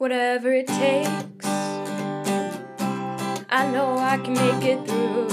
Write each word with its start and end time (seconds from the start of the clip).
whatever 0.00 0.50
it 0.50 0.66
takes. 0.66 1.44
I 3.50 3.70
know 3.70 3.98
I 3.98 4.16
can 4.24 4.32
make 4.32 4.64
it 4.64 4.86
through. 4.88 5.26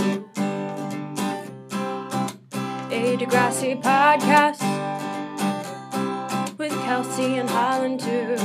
A 2.91 3.15
Degrassi 3.15 3.81
podcast 3.81 4.61
with 6.57 6.73
Kelsey 6.83 7.37
and 7.37 7.49
Holland 7.49 8.01
too. 8.01 8.35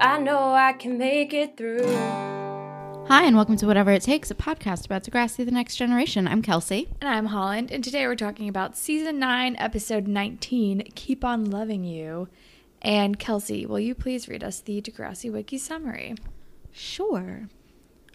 I 0.00 0.18
know 0.20 0.52
I 0.52 0.72
can 0.72 0.98
make 0.98 1.32
it 1.32 1.56
through. 1.56 1.86
Hi, 3.06 3.22
and 3.22 3.36
welcome 3.36 3.56
to 3.58 3.68
Whatever 3.68 3.92
It 3.92 4.02
Takes, 4.02 4.32
a 4.32 4.34
podcast 4.34 4.86
about 4.86 5.04
Degrassi 5.04 5.44
the 5.44 5.52
Next 5.52 5.76
Generation. 5.76 6.26
I'm 6.26 6.42
Kelsey. 6.42 6.88
And 7.00 7.08
I'm 7.08 7.26
Holland, 7.26 7.70
and 7.70 7.84
today 7.84 8.04
we're 8.08 8.16
talking 8.16 8.48
about 8.48 8.76
season 8.76 9.20
9, 9.20 9.54
episode 9.60 10.08
19, 10.08 10.90
Keep 10.96 11.24
on 11.24 11.48
Loving 11.48 11.84
You. 11.84 12.26
And 12.86 13.18
Kelsey, 13.18 13.66
will 13.66 13.80
you 13.80 13.96
please 13.96 14.28
read 14.28 14.44
us 14.44 14.60
the 14.60 14.80
Degrassi 14.80 15.28
Wiki 15.28 15.58
summary? 15.58 16.14
Sure. 16.70 17.48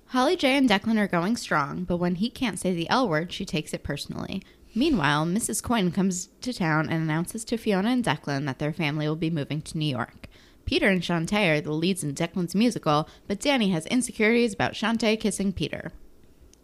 Holly 0.08 0.38
J 0.38 0.56
and 0.56 0.70
Declan 0.70 0.98
are 0.98 1.10
going 1.10 1.36
strong, 1.36 1.84
but 1.84 1.98
when 1.98 2.16
he 2.16 2.30
can't 2.30 2.58
say 2.58 2.74
the 2.74 2.90
L 2.90 3.10
word, 3.10 3.34
she 3.34 3.44
takes 3.44 3.74
it 3.74 3.84
personally. 3.84 4.42
Meanwhile, 4.74 5.26
Mrs. 5.26 5.62
Coyne 5.62 5.92
comes 5.92 6.30
to 6.40 6.54
town 6.54 6.88
and 6.90 7.04
announces 7.04 7.44
to 7.46 7.58
Fiona 7.58 7.90
and 7.90 8.02
Declan 8.02 8.46
that 8.46 8.60
their 8.60 8.72
family 8.72 9.10
will 9.10 9.18
be 9.18 9.30
moving 9.30 9.62
to 9.64 9.78
New 9.78 9.94
York. 9.94 10.28
Peter 10.64 10.88
and 10.88 11.02
Chantay 11.02 11.58
are 11.58 11.60
the 11.60 11.74
leads 11.74 12.02
in 12.02 12.14
Declan's 12.14 12.56
musical, 12.56 13.10
but 13.28 13.42
Danny 13.42 13.72
has 13.72 13.86
insecurities 13.88 14.54
about 14.54 14.72
Chantay 14.72 15.20
kissing 15.20 15.52
Peter. 15.52 15.92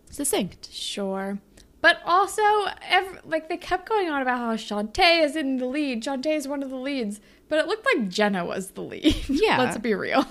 Succinct. 0.10 0.70
Sure. 0.72 1.40
But 1.82 2.00
also, 2.06 2.42
ev 2.90 3.20
like, 3.26 3.50
they 3.50 3.58
kept 3.58 3.88
going 3.88 4.10
on 4.10 4.22
about 4.22 4.38
how 4.38 4.56
Chantay 4.56 5.24
is 5.24 5.36
in 5.36 5.58
the 5.58 5.66
lead. 5.66 6.04
Chantay 6.04 6.36
is 6.38 6.48
one 6.48 6.64
of 6.64 6.70
the 6.70 6.78
leads. 6.78 7.20
But 7.50 7.60
it 7.60 7.68
looked 7.68 7.86
like 7.86 8.10
Jenna 8.10 8.44
was 8.46 8.72
the 8.72 8.82
lead. 8.82 9.16
Yeah. 9.30 9.58
Let's 9.60 9.78
be 9.78 9.94
real. 9.94 10.26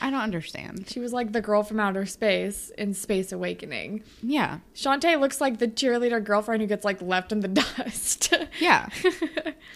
I 0.00 0.10
don't 0.10 0.20
understand. 0.20 0.84
she 0.88 1.00
was 1.00 1.12
like 1.12 1.32
the 1.32 1.40
girl 1.40 1.62
from 1.62 1.80
outer 1.80 2.06
space 2.06 2.70
in 2.78 2.94
Space 2.94 3.32
Awakening. 3.32 4.04
Yeah. 4.22 4.58
Chantay 4.74 5.18
looks 5.18 5.40
like 5.40 5.58
the 5.58 5.66
cheerleader 5.68 6.22
girlfriend 6.22 6.60
who 6.62 6.68
gets, 6.68 6.84
like, 6.84 7.00
left 7.02 7.32
in 7.32 7.40
the 7.40 7.48
dust. 7.62 8.32
Yeah. 8.60 8.88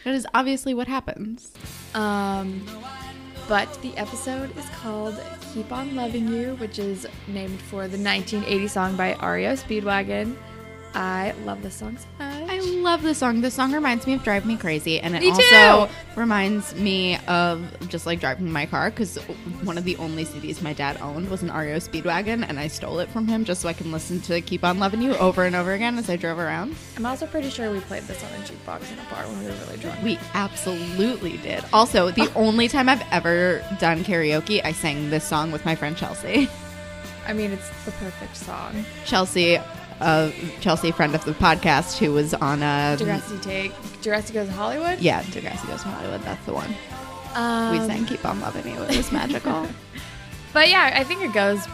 that 0.04 0.14
is 0.14 0.26
obviously 0.34 0.74
what 0.74 0.86
happens. 0.88 1.52
Um, 1.94 2.64
but 3.48 3.72
the 3.82 3.96
episode 3.96 4.56
is 4.56 4.68
called 4.80 5.20
Keep 5.54 5.72
On 5.72 5.94
Loving 5.96 6.28
You, 6.28 6.54
which 6.56 6.78
is 6.78 7.06
named 7.28 7.60
for 7.62 7.88
the 7.88 7.98
1980 7.98 8.68
song 8.68 8.96
by 8.96 9.14
REO 9.14 9.54
Speedwagon. 9.54 10.36
I 10.96 11.34
love 11.44 11.62
this 11.62 11.74
song 11.74 11.98
so 11.98 12.06
much. 12.18 12.50
I 12.50 12.58
love 12.60 13.02
this 13.02 13.18
song. 13.18 13.42
This 13.42 13.52
song 13.52 13.74
reminds 13.74 14.06
me 14.06 14.14
of 14.14 14.22
Drive 14.22 14.46
Me 14.46 14.56
Crazy, 14.56 14.98
and 14.98 15.14
it 15.14 15.20
Me 15.20 15.30
also 15.30 15.86
too! 15.86 16.18
reminds 16.18 16.74
me 16.74 17.18
of 17.26 17.62
just 17.88 18.06
like 18.06 18.18
driving 18.18 18.50
my 18.50 18.64
car 18.64 18.88
because 18.88 19.18
one 19.62 19.76
of 19.76 19.84
the 19.84 19.94
only 19.96 20.24
CDs 20.24 20.62
my 20.62 20.72
dad 20.72 20.98
owned 21.02 21.28
was 21.28 21.42
an 21.42 21.52
REO 21.52 21.76
Speedwagon, 21.76 22.48
and 22.48 22.58
I 22.58 22.68
stole 22.68 22.98
it 23.00 23.10
from 23.10 23.28
him 23.28 23.44
just 23.44 23.60
so 23.60 23.68
I 23.68 23.74
can 23.74 23.92
listen 23.92 24.22
to 24.22 24.40
Keep 24.40 24.64
On 24.64 24.78
Loving 24.78 25.02
You 25.02 25.14
over 25.16 25.44
and 25.44 25.54
over 25.54 25.74
again 25.74 25.98
as 25.98 26.08
I 26.08 26.16
drove 26.16 26.38
around. 26.38 26.74
I'm 26.96 27.04
also 27.04 27.26
pretty 27.26 27.50
sure 27.50 27.70
we 27.70 27.80
played 27.80 28.04
this 28.04 28.24
on 28.24 28.30
a 28.32 28.42
jukebox 28.44 28.90
in 28.90 28.98
a 28.98 29.10
bar 29.10 29.26
when 29.26 29.38
we 29.40 29.44
were 29.50 29.56
really 29.66 29.76
drunk. 29.76 30.02
We 30.02 30.18
absolutely 30.32 31.36
did. 31.38 31.62
Also, 31.74 32.10
the 32.10 32.32
only 32.36 32.68
time 32.68 32.88
I've 32.88 33.04
ever 33.12 33.62
done 33.80 34.02
karaoke, 34.02 34.64
I 34.64 34.72
sang 34.72 35.10
this 35.10 35.24
song 35.24 35.52
with 35.52 35.66
my 35.66 35.74
friend 35.74 35.94
Chelsea. 35.94 36.48
I 37.26 37.34
mean, 37.34 37.50
it's 37.50 37.68
the 37.84 37.90
perfect 37.92 38.36
song. 38.36 38.84
Chelsea, 39.04 39.58
uh, 40.00 40.30
Chelsea, 40.60 40.90
friend 40.92 41.14
of 41.14 41.24
the 41.24 41.32
podcast, 41.32 41.98
who 41.98 42.12
was 42.12 42.34
on 42.34 42.62
a 42.62 42.96
Degrassi 42.98 43.40
Take. 43.42 43.72
Degrassi 44.02 44.32
Goes 44.32 44.48
to 44.48 44.52
Hollywood? 44.54 44.98
yeah, 45.00 45.22
Degrassi 45.22 45.66
Goes 45.68 45.82
to 45.82 45.88
Hollywood. 45.88 46.22
That's 46.22 46.44
the 46.46 46.52
one. 46.54 46.74
Um, 47.34 47.72
we 47.72 47.78
sang 47.86 48.06
"Keep 48.06 48.24
on 48.24 48.40
Loving 48.40 48.66
You." 48.72 48.82
It 48.84 48.96
was 48.96 49.12
magical. 49.12 49.66
But 50.52 50.70
yeah, 50.70 50.90
I 50.94 51.04
think 51.04 51.22
it 51.22 51.34
goes 51.34 51.66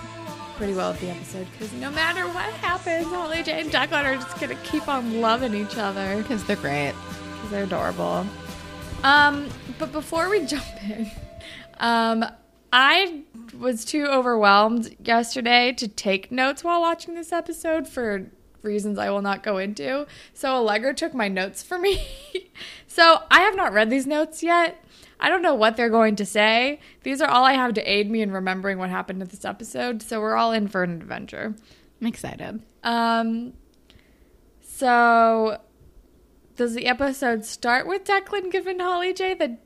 pretty 0.56 0.74
well 0.74 0.90
with 0.90 1.00
the 1.00 1.10
episode 1.10 1.46
because 1.52 1.72
no 1.74 1.88
matter 1.92 2.26
what 2.26 2.52
happens, 2.54 3.06
Holly 3.06 3.44
J 3.44 3.60
and 3.60 3.70
Declan 3.70 4.04
are 4.04 4.16
just 4.16 4.36
to 4.38 4.54
keep 4.64 4.88
on 4.88 5.20
loving 5.20 5.54
each 5.54 5.76
other. 5.76 6.16
Because 6.16 6.42
they're 6.44 6.56
great. 6.56 6.92
because 7.36 7.50
they're 7.50 7.62
adorable. 7.62 8.26
Um, 9.04 9.48
but 9.78 9.92
before 9.92 10.28
we 10.28 10.44
jump 10.46 10.64
in, 10.90 11.08
um, 11.78 12.24
I 12.72 13.20
was 13.58 13.84
too 13.84 14.06
overwhelmed 14.06 14.96
yesterday 15.04 15.72
to 15.72 15.88
take 15.88 16.32
notes 16.32 16.64
while 16.64 16.80
watching 16.80 17.14
this 17.14 17.32
episode 17.32 17.86
for 17.86 18.30
reasons 18.62 18.98
I 18.98 19.10
will 19.10 19.22
not 19.22 19.42
go 19.42 19.58
into. 19.58 20.06
So 20.34 20.54
Allegra 20.54 20.94
took 20.94 21.14
my 21.14 21.28
notes 21.28 21.62
for 21.62 21.78
me. 21.78 22.02
so 22.86 23.22
I 23.30 23.40
have 23.40 23.56
not 23.56 23.72
read 23.72 23.90
these 23.90 24.06
notes 24.06 24.42
yet. 24.42 24.82
I 25.20 25.28
don't 25.28 25.42
know 25.42 25.54
what 25.54 25.76
they're 25.76 25.88
going 25.88 26.16
to 26.16 26.26
say. 26.26 26.80
These 27.04 27.20
are 27.20 27.28
all 27.28 27.44
I 27.44 27.52
have 27.52 27.74
to 27.74 27.82
aid 27.82 28.10
me 28.10 28.22
in 28.22 28.32
remembering 28.32 28.78
what 28.78 28.90
happened 28.90 29.22
in 29.22 29.28
this 29.28 29.44
episode. 29.44 30.02
So 30.02 30.20
we're 30.20 30.34
all 30.34 30.52
in 30.52 30.66
for 30.66 30.82
an 30.82 30.92
adventure. 30.92 31.54
I'm 32.00 32.06
excited. 32.06 32.62
Um, 32.82 33.52
so 34.60 35.60
does 36.56 36.74
the 36.74 36.86
episode 36.86 37.44
start 37.44 37.86
with 37.86 38.04
Declan 38.04 38.50
giving 38.50 38.80
Holly 38.80 39.12
J 39.12 39.34
the 39.34 39.58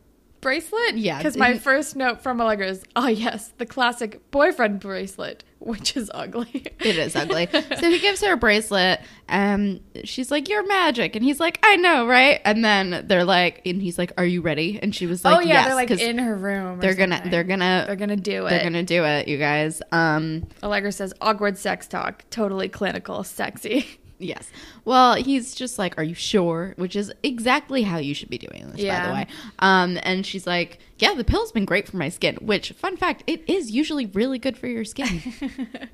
bracelet? 0.46 0.96
Yeah. 0.96 1.18
Because 1.18 1.36
my 1.36 1.58
first 1.58 1.96
note 1.96 2.22
from 2.22 2.40
Allegra 2.40 2.68
is, 2.68 2.84
oh 2.94 3.08
yes, 3.08 3.52
the 3.58 3.66
classic 3.66 4.30
boyfriend 4.30 4.78
bracelet, 4.78 5.42
which 5.58 5.96
is 5.96 6.08
ugly. 6.14 6.66
It 6.78 6.96
is 6.96 7.16
ugly. 7.16 7.48
so 7.52 7.90
he 7.90 7.98
gives 7.98 8.20
her 8.20 8.34
a 8.34 8.36
bracelet, 8.36 9.00
and 9.26 9.80
she's 10.04 10.30
like, 10.30 10.48
"You're 10.48 10.64
magic," 10.64 11.16
and 11.16 11.24
he's 11.24 11.40
like, 11.40 11.58
"I 11.64 11.74
know, 11.76 12.06
right?" 12.06 12.40
And 12.44 12.64
then 12.64 13.04
they're 13.08 13.24
like, 13.24 13.62
and 13.66 13.82
he's 13.82 13.98
like, 13.98 14.12
"Are 14.16 14.24
you 14.24 14.40
ready?" 14.40 14.78
And 14.80 14.94
she 14.94 15.06
was 15.06 15.24
like, 15.24 15.36
oh 15.36 15.40
yeah, 15.40 15.54
yes, 15.54 15.66
they're 15.66 15.74
like 15.74 15.90
in 15.90 16.18
her 16.18 16.36
room. 16.36 16.78
they're 16.78 16.94
gonna, 16.94 17.22
they're 17.26 17.42
gonna, 17.42 17.84
they're 17.88 17.96
gonna 17.96 18.14
do 18.14 18.46
it. 18.46 18.50
they're 18.50 18.62
gonna 18.62 18.84
do 18.84 19.04
it, 19.04 19.26
you 19.26 19.38
guys. 19.38 19.82
Um, 19.90 20.46
Allegra 20.62 20.92
says 20.92 21.12
awkward 21.20 21.58
sex 21.58 21.88
talk, 21.88 22.24
totally 22.30 22.68
clinical, 22.68 23.24
sexy. 23.24 23.98
Yes. 24.18 24.50
Well, 24.84 25.14
he's 25.14 25.54
just 25.54 25.78
like, 25.78 25.98
"Are 25.98 26.04
you 26.04 26.14
sure?" 26.14 26.74
Which 26.76 26.96
is 26.96 27.12
exactly 27.22 27.82
how 27.82 27.98
you 27.98 28.14
should 28.14 28.30
be 28.30 28.38
doing 28.38 28.70
this, 28.72 28.84
by 28.84 29.06
the 29.06 29.12
way. 29.12 29.26
Um, 29.58 29.98
and 30.02 30.24
she's 30.24 30.46
like, 30.46 30.78
"Yeah, 30.98 31.14
the 31.14 31.24
pill's 31.24 31.52
been 31.52 31.64
great 31.64 31.88
for 31.88 31.96
my 31.96 32.08
skin." 32.08 32.36
Which, 32.40 32.72
fun 32.72 32.96
fact, 32.96 33.24
it 33.26 33.48
is 33.48 33.70
usually 33.70 34.06
really 34.06 34.38
good 34.38 34.56
for 34.56 34.66
your 34.66 34.84
skin. 34.84 35.22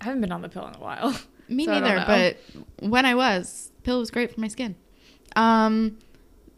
I 0.00 0.04
haven't 0.04 0.20
been 0.20 0.32
on 0.32 0.42
the 0.42 0.48
pill 0.48 0.66
in 0.66 0.74
a 0.74 0.80
while. 0.80 1.18
Me 1.48 1.64
so 1.64 1.78
neither, 1.78 2.04
but 2.06 2.36
when 2.80 3.06
I 3.06 3.14
was, 3.14 3.70
pill 3.82 4.00
was 4.00 4.10
great 4.10 4.34
for 4.34 4.40
my 4.40 4.48
skin. 4.48 4.74
Um 5.36 5.98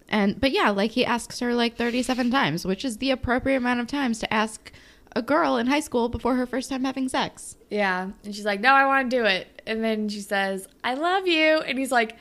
and 0.09 0.41
but 0.41 0.50
yeah, 0.53 0.71
like 0.71 0.93
he 0.93 1.05
asks 1.05 1.41
her 1.41 1.55
like 1.55 1.77
37 1.77 2.31
times, 2.31 2.65
which 2.65 2.85
is 2.85 2.99
the 2.99 3.11
appropriate 3.11 3.59
amount 3.59 3.81
of 3.81 3.87
times 3.87 4.19
to 4.21 4.33
ask 4.33 4.73
a 5.15 5.23
girl 5.23 5.56
in 5.56 5.67
high 5.67 5.81
school 5.81 6.09
before 6.09 6.37
her 6.37 6.47
first 6.47 6.71
time 6.71 6.85
having 6.85 7.09
sex. 7.09 7.56
Yeah. 7.71 8.11
And 8.25 8.35
she's 8.35 8.45
like, 8.45 8.61
no, 8.61 8.73
I 8.73 8.87
want 8.87 9.11
to 9.11 9.17
do 9.17 9.25
it. 9.25 9.58
And 9.69 9.84
then 9.84 10.09
she 10.09 10.21
says, 10.21 10.67
I 10.83 10.95
love 10.95 11.27
you. 11.29 11.59
And 11.61 11.79
he's 11.79 11.93
like, 11.93 12.17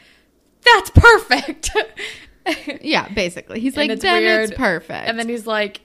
that's 0.63 0.89
perfect. 0.91 1.71
Yeah, 2.81 3.09
basically. 3.09 3.59
He's 3.59 3.73
And 3.73 3.89
like, 3.89 3.89
it's 3.91 4.01
then 4.01 4.23
weird. 4.23 4.49
it's 4.49 4.57
perfect. 4.57 5.09
And 5.09 5.19
then 5.19 5.27
he's 5.27 5.45
like, 5.45 5.81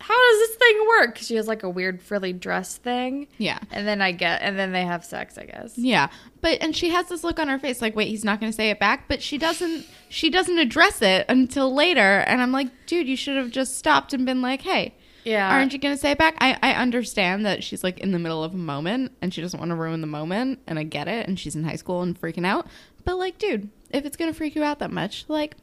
how 0.00 0.16
does 0.16 0.38
this 0.48 0.56
thing 0.56 0.86
work? 0.88 1.14
'Cause 1.14 1.26
she 1.26 1.36
has 1.36 1.46
like 1.46 1.62
a 1.62 1.68
weird 1.70 2.02
frilly 2.02 2.32
dress 2.32 2.78
thing. 2.78 3.28
yeah. 3.38 3.58
And 3.70 3.86
then 3.86 4.02
I 4.02 4.10
get, 4.10 4.42
and 4.42 4.58
then 4.58 4.72
they 4.72 4.84
have 4.84 5.04
sex, 5.04 5.38
I 5.38 5.44
guess. 5.44 5.78
Yeah. 5.78 6.08
But 6.40 6.58
and 6.62 6.74
she 6.74 6.88
has 6.88 7.06
this 7.08 7.22
look 7.22 7.38
on 7.38 7.46
her 7.46 7.60
face 7.60 7.80
like, 7.80 7.94
wait, 7.94 8.08
he's 8.08 8.24
not 8.24 8.40
gonna 8.40 8.50
say 8.52 8.70
it 8.70 8.80
back, 8.80 9.06
but 9.06 9.22
she 9.22 9.38
doesn't 9.38 9.86
she 10.08 10.30
doesn't 10.30 10.58
address 10.58 11.00
it 11.00 11.26
until 11.28 11.72
later. 11.72 12.00
And 12.26 12.40
I'm 12.42 12.50
like, 12.50 12.68
dude, 12.86 13.06
you 13.06 13.14
should 13.16 13.36
have 13.36 13.50
just 13.52 13.76
stopped 13.78 14.12
and 14.12 14.26
been 14.26 14.42
like, 14.42 14.62
hey, 14.62 14.94
Yeah. 15.24 15.50
aren't 15.50 15.72
you 15.72 15.78
to 15.94 16.00
say 16.00 16.12
it 16.12 16.18
back? 16.18 16.36
I, 16.40 16.56
I 16.62 16.72
understand 16.72 17.44
that 17.46 17.62
she's 17.62 17.84
like 17.84 17.98
in 17.98 18.12
the 18.12 18.18
middle 18.18 18.42
of 18.42 18.54
a 18.54 18.58
moment 18.58 19.12
and 19.20 19.32
she 19.32 19.40
doesn't 19.40 19.58
want 19.58 19.70
to 19.70 19.74
ruin 19.74 20.00
the 20.00 20.06
moment. 20.06 20.60
And 20.66 20.78
I 20.78 20.82
get 20.84 21.08
it. 21.08 21.28
And 21.28 21.38
she's 21.38 21.56
in 21.56 21.64
high 21.64 21.76
school 21.76 22.02
and 22.02 22.18
freaking 22.18 22.46
out. 22.46 22.66
But 23.04 23.16
like, 23.16 23.38
dude, 23.38 23.70
if 23.90 24.04
it's 24.04 24.16
to 24.32 24.36
freak 24.36 24.54
you 24.54 24.62
out 24.62 24.78
that 24.78 24.90
much, 24.90 25.24
like, 25.28 25.56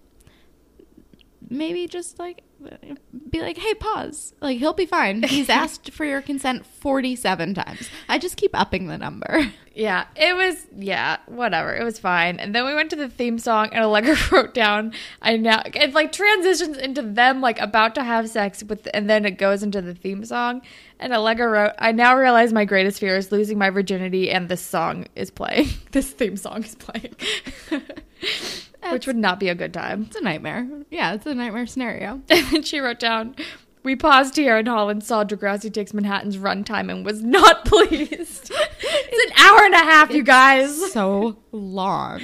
maybe 1.50 1.88
just 1.88 2.20
like 2.20 2.44
be 3.30 3.42
like, 3.42 3.58
hey, 3.58 3.74
pause. 3.76 4.34
Like, 4.42 4.60
he'll 4.60 4.74
be 4.74 4.86
fine. 4.86 5.24
He's 5.24 5.50
asked 5.64 5.92
for 5.92 6.06
your 6.06 6.22
consent 6.22 6.66
47 6.66 7.54
times. 7.54 7.90
I 8.10 8.18
just 8.18 8.38
keep 8.38 8.52
upping 8.54 8.88
the 8.88 8.98
number. 8.98 9.52
Yeah, 9.78 10.06
it 10.16 10.36
was 10.36 10.66
yeah, 10.76 11.18
whatever. 11.28 11.76
It 11.76 11.84
was 11.84 12.00
fine. 12.00 12.40
And 12.40 12.56
then 12.56 12.66
we 12.66 12.74
went 12.74 12.90
to 12.90 12.96
the 12.96 13.10
theme 13.10 13.38
song 13.38 13.70
and 13.72 13.84
Allegra 13.84 14.16
wrote 14.32 14.56
down 14.56 14.92
I 15.22 15.38
now 15.38 15.62
it 15.66 15.94
like 15.94 16.12
transitions 16.12 16.78
into 16.78 17.04
them 17.04 17.42
like 17.42 17.60
about 17.60 17.94
to 17.94 18.04
have 18.04 18.28
sex 18.28 18.64
with 18.64 18.88
and 18.92 19.08
then 19.08 19.24
it 19.24 19.38
goes 19.38 19.62
into 19.62 19.84
the 19.84 19.94
theme 19.94 20.26
song. 20.26 20.64
And 21.00 21.14
Allegra 21.14 21.48
wrote, 21.48 21.74
I 21.78 21.92
now 21.92 22.18
realize 22.18 22.52
my 22.52 22.66
greatest 22.66 23.00
fear 23.00 23.18
is 23.18 23.32
losing 23.32 23.60
my 23.60 23.70
virginity 23.70 24.32
and 24.32 24.50
this 24.50 24.62
song 24.62 25.06
is 25.16 25.30
playing. 25.30 25.70
this 25.92 26.10
theme 26.10 26.38
song 26.38 26.64
is 26.64 26.74
playing. 26.74 27.16
Which 28.94 29.08
would 29.08 29.16
not 29.18 29.40
be 29.40 29.50
a 29.50 29.56
good 29.56 29.74
time. 29.74 30.04
It's 30.08 30.16
a 30.16 30.22
nightmare. 30.22 30.68
Yeah, 30.90 31.14
it's 31.14 31.26
a 31.26 31.34
nightmare 31.34 31.66
scenario. 31.68 32.22
And 32.30 32.46
then 32.48 32.64
she 32.64 32.80
wrote 32.80 33.00
down, 33.00 33.36
We 33.84 33.96
paused 33.96 34.36
here 34.36 34.58
and 34.58 34.68
Holland 34.68 35.04
saw 35.04 35.24
Degrassi 35.24 35.74
Takes 35.74 35.94
Manhattan's 35.94 36.38
runtime 36.38 36.92
and 36.92 37.06
was 37.06 37.22
not 37.24 37.66
pleased. 37.72 38.52
it's 38.52 39.32
an 39.32 39.46
hour 39.46 39.64
and 39.66 39.74
a 39.74 39.78
half, 39.80 40.12
you 40.12 40.24
guys. 40.24 40.92
so 40.92 41.38
long. 41.52 42.22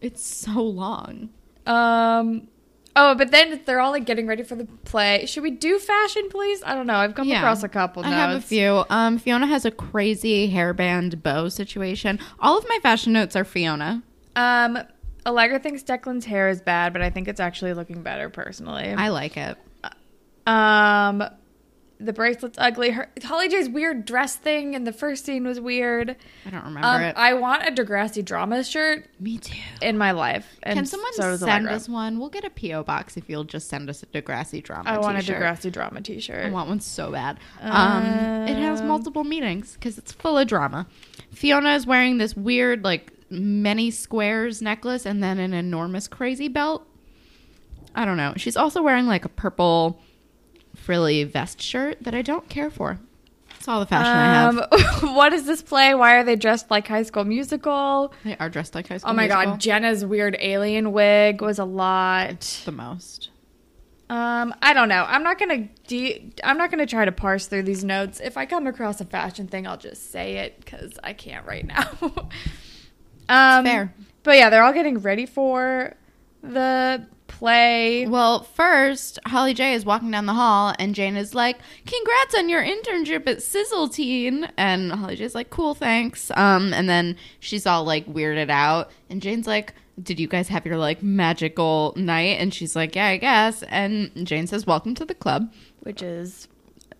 It's 0.00 0.24
so 0.24 0.62
long. 0.62 1.30
Um. 1.66 2.48
Oh, 2.96 3.14
but 3.14 3.30
then 3.30 3.60
they're 3.66 3.78
all 3.80 3.92
like 3.92 4.04
getting 4.04 4.26
ready 4.26 4.42
for 4.42 4.56
the 4.56 4.64
play. 4.84 5.24
Should 5.24 5.44
we 5.44 5.52
do 5.52 5.78
fashion, 5.78 6.28
please? 6.28 6.60
I 6.66 6.74
don't 6.74 6.88
know. 6.88 6.96
I've 6.96 7.14
come 7.14 7.28
Yeah. 7.28 7.38
across 7.38 7.62
a 7.62 7.68
couple. 7.68 8.04
I 8.04 8.08
have 8.10 8.36
a 8.36 8.40
few. 8.40 8.84
Um, 8.90 9.16
Fiona 9.16 9.46
has 9.46 9.64
a 9.64 9.70
crazy 9.70 10.50
hairband 10.52 11.22
bow 11.22 11.48
situation. 11.48 12.18
All 12.40 12.58
of 12.58 12.66
my 12.68 12.78
fashion 12.82 13.12
notes 13.12 13.36
are 13.36 13.44
Fiona. 13.44 14.02
Um, 14.34 14.78
Allegra 15.26 15.58
thinks 15.58 15.82
Declan's 15.82 16.24
hair 16.24 16.48
is 16.48 16.60
bad, 16.60 16.92
but 16.92 17.02
I 17.02 17.10
think 17.10 17.28
it's 17.28 17.40
actually 17.40 17.74
looking 17.74 18.02
better 18.02 18.28
personally. 18.30 18.92
I 18.92 19.08
like 19.08 19.36
it. 19.36 19.56
um, 20.46 21.22
the 22.02 22.14
bracelet's 22.14 22.56
ugly. 22.58 22.90
Her 22.90 23.10
Holly 23.22 23.50
J's 23.50 23.68
weird 23.68 24.06
dress 24.06 24.34
thing 24.34 24.72
in 24.72 24.84
the 24.84 24.92
first 24.92 25.26
scene 25.26 25.46
was 25.46 25.60
weird. 25.60 26.16
I 26.46 26.50
don't 26.50 26.64
remember 26.64 26.86
Um, 26.88 27.02
it. 27.02 27.14
I 27.18 27.34
want 27.34 27.62
a 27.68 27.70
Degrassi 27.70 28.24
drama 28.24 28.64
shirt 28.64 29.04
Me 29.20 29.36
too. 29.36 29.58
in 29.82 29.98
my 29.98 30.12
life. 30.12 30.46
And 30.62 30.78
Can 30.78 30.86
someone 30.86 31.12
so 31.12 31.36
send 31.36 31.68
us 31.68 31.90
one? 31.90 32.18
We'll 32.18 32.30
get 32.30 32.44
a 32.44 32.48
PO 32.50 32.84
box 32.84 33.18
if 33.18 33.28
you'll 33.28 33.44
just 33.44 33.68
send 33.68 33.90
us 33.90 34.02
a 34.02 34.06
Degrassi 34.06 34.62
drama. 34.62 34.88
I 34.88 34.96
want 34.98 35.18
a 35.18 35.20
t-shirt. 35.20 35.42
Degrassi 35.42 35.70
drama 35.70 36.00
T-shirt. 36.00 36.46
I 36.46 36.50
want 36.50 36.70
one 36.70 36.80
so 36.80 37.12
bad. 37.12 37.38
Um, 37.60 38.02
it 38.48 38.56
has 38.56 38.80
multiple 38.80 39.24
meanings 39.24 39.74
because 39.74 39.98
it's 39.98 40.10
full 40.12 40.38
of 40.38 40.48
drama. 40.48 40.86
Fiona 41.32 41.74
is 41.74 41.86
wearing 41.86 42.16
this 42.16 42.34
weird, 42.34 42.82
like, 42.82 43.12
many 43.30 43.90
squares 43.90 44.60
necklace 44.60 45.06
and 45.06 45.22
then 45.22 45.38
an 45.38 45.54
enormous 45.54 46.08
crazy 46.08 46.48
belt. 46.48 46.86
I 47.94 48.04
don't 48.04 48.16
know. 48.16 48.34
She's 48.36 48.56
also 48.56 48.82
wearing, 48.82 49.06
like, 49.06 49.24
a 49.24 49.28
purple 49.28 50.00
frilly 50.76 51.24
vest 51.24 51.60
shirt 51.60 51.98
that 52.02 52.14
I 52.14 52.22
don't 52.22 52.48
care 52.48 52.70
for. 52.70 52.98
It's 53.56 53.68
all 53.68 53.80
the 53.80 53.86
fashion 53.86 54.12
I 54.12 54.24
have. 54.24 55.02
Um, 55.02 55.14
what 55.14 55.32
is 55.34 55.44
this 55.44 55.60
play? 55.60 55.94
Why 55.94 56.14
are 56.16 56.24
they 56.24 56.34
dressed 56.36 56.70
like 56.70 56.88
High 56.88 57.02
School 57.02 57.24
Musical? 57.24 58.14
They 58.24 58.36
are 58.38 58.48
dressed 58.48 58.74
like 58.74 58.88
high 58.88 58.96
school. 58.96 59.10
Oh 59.10 59.14
my 59.14 59.24
Musical. 59.26 59.44
god, 59.52 59.60
Jenna's 59.60 60.02
weird 60.04 60.34
alien 60.40 60.92
wig 60.92 61.42
was 61.42 61.58
a 61.58 61.64
lot. 61.66 62.62
the 62.64 62.72
most. 62.72 63.28
Um, 64.08 64.54
I 64.62 64.72
don't 64.72 64.88
know. 64.88 65.04
I'm 65.06 65.22
not 65.22 65.38
gonna 65.38 65.68
de- 65.86 66.32
I'm 66.42 66.56
not 66.56 66.70
gonna 66.70 66.86
try 66.86 67.04
to 67.04 67.12
parse 67.12 67.46
through 67.48 67.64
these 67.64 67.84
notes. 67.84 68.18
If 68.18 68.38
I 68.38 68.46
come 68.46 68.66
across 68.66 69.00
a 69.02 69.04
fashion 69.04 69.46
thing, 69.46 69.66
I'll 69.66 69.76
just 69.76 70.10
say 70.10 70.38
it 70.38 70.58
because 70.58 70.98
I 71.04 71.12
can't 71.12 71.46
right 71.46 71.66
now. 71.66 71.90
um, 73.30 73.64
fair. 73.64 73.94
But 74.22 74.36
yeah, 74.36 74.50
they're 74.50 74.62
all 74.62 74.72
getting 74.72 74.98
ready 74.98 75.26
for 75.26 75.94
the 76.42 77.06
play. 77.26 78.06
Well, 78.06 78.42
first, 78.42 79.18
Holly 79.26 79.54
J 79.54 79.74
is 79.74 79.84
walking 79.84 80.10
down 80.10 80.26
the 80.26 80.34
hall, 80.34 80.74
and 80.78 80.94
Jane 80.94 81.16
is 81.16 81.34
like, 81.34 81.58
"Congrats 81.86 82.34
on 82.36 82.48
your 82.48 82.62
internship 82.62 83.26
at 83.26 83.38
Sizzleteen." 83.38 84.50
And 84.56 84.92
Holly 84.92 85.16
J 85.16 85.24
is 85.24 85.34
like, 85.34 85.50
"Cool, 85.50 85.74
thanks." 85.74 86.30
Um, 86.36 86.74
and 86.74 86.88
then 86.88 87.16
she's 87.38 87.66
all 87.66 87.84
like 87.84 88.06
weirded 88.06 88.50
out, 88.50 88.90
and 89.08 89.22
Jane's 89.22 89.46
like, 89.46 89.74
"Did 90.02 90.20
you 90.20 90.26
guys 90.26 90.48
have 90.48 90.66
your 90.66 90.76
like 90.76 91.02
magical 91.02 91.94
night?" 91.96 92.38
And 92.38 92.52
she's 92.52 92.76
like, 92.76 92.94
"Yeah, 92.94 93.06
I 93.06 93.16
guess." 93.16 93.62
And 93.64 94.10
Jane 94.26 94.46
says, 94.46 94.66
"Welcome 94.66 94.94
to 94.96 95.04
the 95.04 95.14
club." 95.14 95.50
which 95.80 96.02
is 96.02 96.46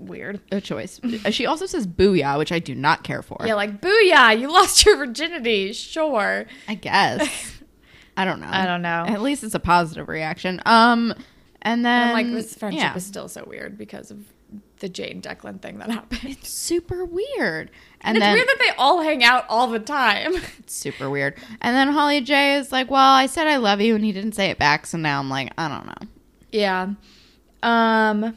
weird. 0.00 0.40
A 0.50 0.60
choice. 0.60 1.00
she 1.30 1.46
also 1.46 1.66
says 1.66 1.86
"booyah," 1.86 2.38
which 2.38 2.52
I 2.52 2.58
do 2.58 2.74
not 2.74 3.04
care 3.04 3.22
for. 3.22 3.38
Yeah, 3.46 3.54
like 3.54 3.80
booyah, 3.80 4.38
you 4.38 4.52
lost 4.52 4.84
your 4.84 4.96
virginity. 4.96 5.72
Sure. 5.72 6.46
I 6.68 6.74
guess. 6.74 7.60
I 8.16 8.24
don't 8.24 8.40
know. 8.40 8.48
I 8.50 8.66
don't 8.66 8.82
know. 8.82 9.04
At 9.06 9.22
least 9.22 9.44
it's 9.44 9.54
a 9.54 9.60
positive 9.60 10.08
reaction. 10.08 10.60
Um, 10.66 11.14
and 11.62 11.84
then 11.84 12.08
And 12.08 12.12
like 12.12 12.26
this 12.26 12.54
friendship 12.54 12.80
yeah. 12.82 12.96
is 12.96 13.06
still 13.06 13.28
so 13.28 13.44
weird 13.46 13.78
because 13.78 14.10
of 14.10 14.24
the 14.80 14.88
Jane 14.88 15.22
Declan 15.22 15.60
thing 15.62 15.78
that 15.78 15.90
happened. 15.90 16.20
It's 16.24 16.50
super 16.50 17.04
weird. 17.04 17.70
And, 18.00 18.16
And 18.16 18.16
it's 18.16 18.24
then 18.24 18.34
weird 18.34 18.48
that 18.48 18.58
they 18.58 18.70
all 18.78 19.02
hang 19.02 19.22
out 19.22 19.44
all 19.48 19.68
the 19.68 19.78
time. 19.78 20.34
it's 20.58 20.74
super 20.74 21.08
weird. 21.08 21.36
And 21.60 21.76
then 21.76 21.88
Holly 21.88 22.20
J 22.20 22.56
is 22.56 22.72
like, 22.72 22.90
"Well, 22.90 23.12
I 23.12 23.26
said 23.26 23.46
I 23.46 23.56
love 23.58 23.80
you, 23.80 23.94
and 23.94 24.04
he 24.04 24.12
didn't 24.12 24.32
say 24.32 24.50
it 24.50 24.58
back, 24.58 24.86
so 24.86 24.98
now 24.98 25.18
I'm 25.18 25.28
like, 25.30 25.52
I 25.56 25.68
don't 25.68 25.86
know." 25.86 26.08
yeah. 26.50 26.88
Um 27.62 28.36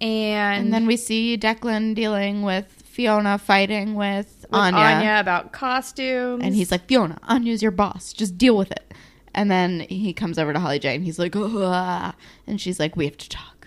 and, 0.00 0.64
And 0.64 0.72
then 0.72 0.86
we 0.86 0.96
see 0.96 1.36
Declan 1.36 1.94
dealing 1.94 2.42
with 2.42 2.66
Fiona 2.84 3.38
fighting 3.38 3.94
with, 3.94 4.46
with 4.50 4.60
Anya, 4.60 4.80
Anya 4.80 5.20
about 5.20 5.52
costumes. 5.52 6.42
and 6.42 6.54
he's 6.54 6.70
like, 6.70 6.86
"Fiona, 6.88 7.18
Anya's 7.24 7.62
your 7.62 7.70
boss. 7.72 8.12
Just 8.12 8.36
deal 8.38 8.56
with 8.56 8.70
it." 8.70 8.92
And 9.34 9.50
then 9.50 9.80
he 9.80 10.12
comes 10.12 10.38
over 10.38 10.52
to 10.52 10.58
Holly 10.58 10.78
J 10.78 10.94
and 10.96 11.04
he's 11.04 11.18
like, 11.18 11.34
"Ugh," 11.36 12.14
and 12.46 12.60
she's 12.60 12.80
like, 12.80 12.96
"We 12.96 13.04
have 13.04 13.16
to 13.18 13.28
talk." 13.28 13.66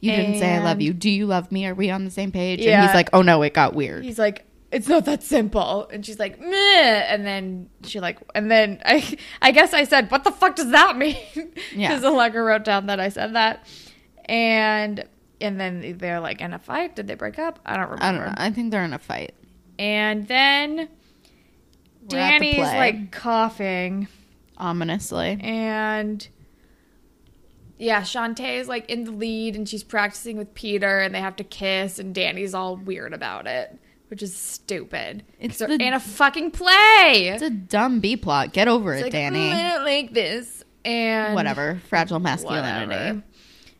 You 0.00 0.10
didn't 0.16 0.38
say 0.40 0.54
I 0.54 0.58
love 0.64 0.80
you. 0.80 0.92
Do 0.92 1.08
you 1.08 1.26
love 1.26 1.52
me? 1.52 1.64
Are 1.66 1.74
we 1.74 1.88
on 1.90 2.04
the 2.04 2.10
same 2.10 2.32
page? 2.32 2.60
And 2.60 2.84
he's 2.84 2.94
like, 2.94 3.08
"Oh 3.12 3.22
no, 3.22 3.42
it 3.42 3.54
got 3.54 3.74
weird." 3.74 4.04
he's 4.04 4.18
like, 4.18 4.44
it's 4.72 4.88
not 4.88 5.04
that 5.04 5.22
simple. 5.22 5.86
And 5.92 6.04
she's 6.04 6.18
like, 6.18 6.40
meh. 6.40 7.04
And 7.08 7.26
then 7.26 7.68
she 7.84 8.00
like, 8.00 8.18
and 8.34 8.50
then 8.50 8.80
I, 8.86 9.18
I 9.42 9.50
guess 9.52 9.74
I 9.74 9.84
said, 9.84 10.10
what 10.10 10.24
the 10.24 10.32
fuck 10.32 10.56
does 10.56 10.70
that 10.70 10.96
mean? 10.96 11.16
Yeah. 11.74 11.88
Because 11.90 12.04
Allegra 12.04 12.42
wrote 12.42 12.64
down 12.64 12.86
that 12.86 12.98
I 12.98 13.10
said 13.10 13.34
that. 13.34 13.66
And, 14.24 15.04
and 15.42 15.60
then 15.60 15.96
they're 15.98 16.20
like 16.20 16.40
in 16.40 16.52
a 16.54 16.58
fight. 16.58 16.96
Did 16.96 17.06
they 17.06 17.14
break 17.14 17.38
up? 17.38 17.58
I 17.66 17.76
don't 17.76 17.90
remember. 17.90 18.04
I 18.04 18.12
don't 18.12 18.26
know. 18.26 18.34
I 18.36 18.50
think 18.50 18.70
they're 18.70 18.84
in 18.84 18.92
a 18.94 18.98
fight. 18.98 19.34
And 19.78 20.26
then 20.28 20.76
We're 20.76 20.84
at 22.18 22.40
the 22.40 22.44
Danny's 22.52 22.54
play. 22.56 22.78
like 22.78 23.12
coughing. 23.12 24.08
Ominously. 24.58 25.38
And 25.40 26.26
yeah, 27.78 28.02
Chantay 28.02 28.60
is 28.60 28.68
like 28.68 28.88
in 28.88 29.04
the 29.04 29.10
lead 29.10 29.56
and 29.56 29.68
she's 29.68 29.82
practicing 29.82 30.36
with 30.36 30.54
Peter 30.54 31.00
and 31.00 31.14
they 31.14 31.20
have 31.20 31.36
to 31.36 31.44
kiss 31.44 31.98
and 31.98 32.14
Danny's 32.14 32.54
all 32.54 32.76
weird 32.76 33.12
about 33.12 33.46
it, 33.48 33.76
which 34.08 34.22
is 34.22 34.36
stupid. 34.36 35.24
It's 35.40 35.60
It's 35.60 35.68
the- 35.78 35.84
in 35.84 35.92
a 35.94 35.98
fucking 36.00 36.52
play. 36.52 37.30
It's 37.34 37.42
a 37.42 37.50
dumb 37.50 37.98
B 37.98 38.16
plot. 38.16 38.52
Get 38.52 38.68
over 38.68 38.92
It's 38.92 39.00
it, 39.00 39.04
like, 39.06 39.12
Danny. 39.12 39.50
"Mm, 39.50 39.54
I 39.54 39.74
don't 39.74 39.84
like 39.84 40.12
this. 40.12 40.64
And 40.84 41.34
Whatever. 41.34 41.80
Fragile 41.88 42.20
masculinity. 42.20 42.86
whatever. 42.86 43.22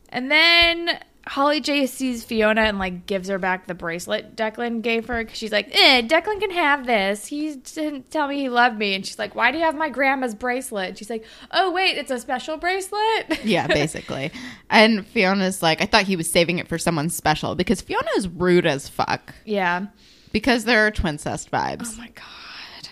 And 0.09 0.31
then 0.31 0.99
Holly 1.27 1.61
J 1.61 1.87
sees 1.87 2.25
Fiona 2.25 2.63
and 2.63 2.79
like 2.81 3.07
gives 3.07 3.29
her 3.29 3.39
back 3.39 3.67
the 3.69 3.75
bracelet 3.75 4.35
Declan 4.35 4.83
gave 4.83 5.07
her 5.07 5.23
because 5.23 5.39
she's 5.39 5.53
like, 5.53 5.69
eh, 5.73 6.03
Declan 6.03 6.41
can 6.41 6.51
have 6.51 6.85
this. 6.87 7.27
He 7.27 7.55
didn't 7.55 8.11
tell 8.11 8.27
me 8.27 8.41
he 8.41 8.49
loved 8.49 8.77
me. 8.77 8.95
And 8.95 9.07
she's 9.07 9.19
like, 9.21 9.35
why 9.37 9.53
do 9.53 9.59
you 9.59 9.65
have 9.65 9.77
my 9.77 9.89
grandma's 9.89 10.35
bracelet? 10.35 10.89
And 10.91 10.99
she's 10.99 11.09
like, 11.11 11.25
oh, 11.53 11.71
wait, 11.71 11.97
it's 11.97 12.11
a 12.11 12.19
special 12.19 12.57
bracelet? 12.57 13.39
Yeah, 13.45 13.67
basically. 13.69 14.33
and 14.71 15.07
Fiona's 15.07 15.63
like, 15.63 15.81
I 15.81 15.87
thought 15.87 16.05
he 16.05 16.17
was 16.17 16.29
saving 16.31 16.59
it 16.59 16.67
for 16.69 16.79
someone 16.79 17.09
special 17.09 17.55
because 17.55 17.81
Fiona's 17.81 18.27
rude 18.29 18.67
as 18.67 18.89
fuck. 18.89 19.35
yeah. 19.45 19.87
Because 20.33 20.65
there 20.65 20.87
are 20.87 20.91
twincest 20.91 21.51
vibes. 21.51 21.93
Oh 21.95 21.99
my 21.99 22.09
God. 22.09 22.89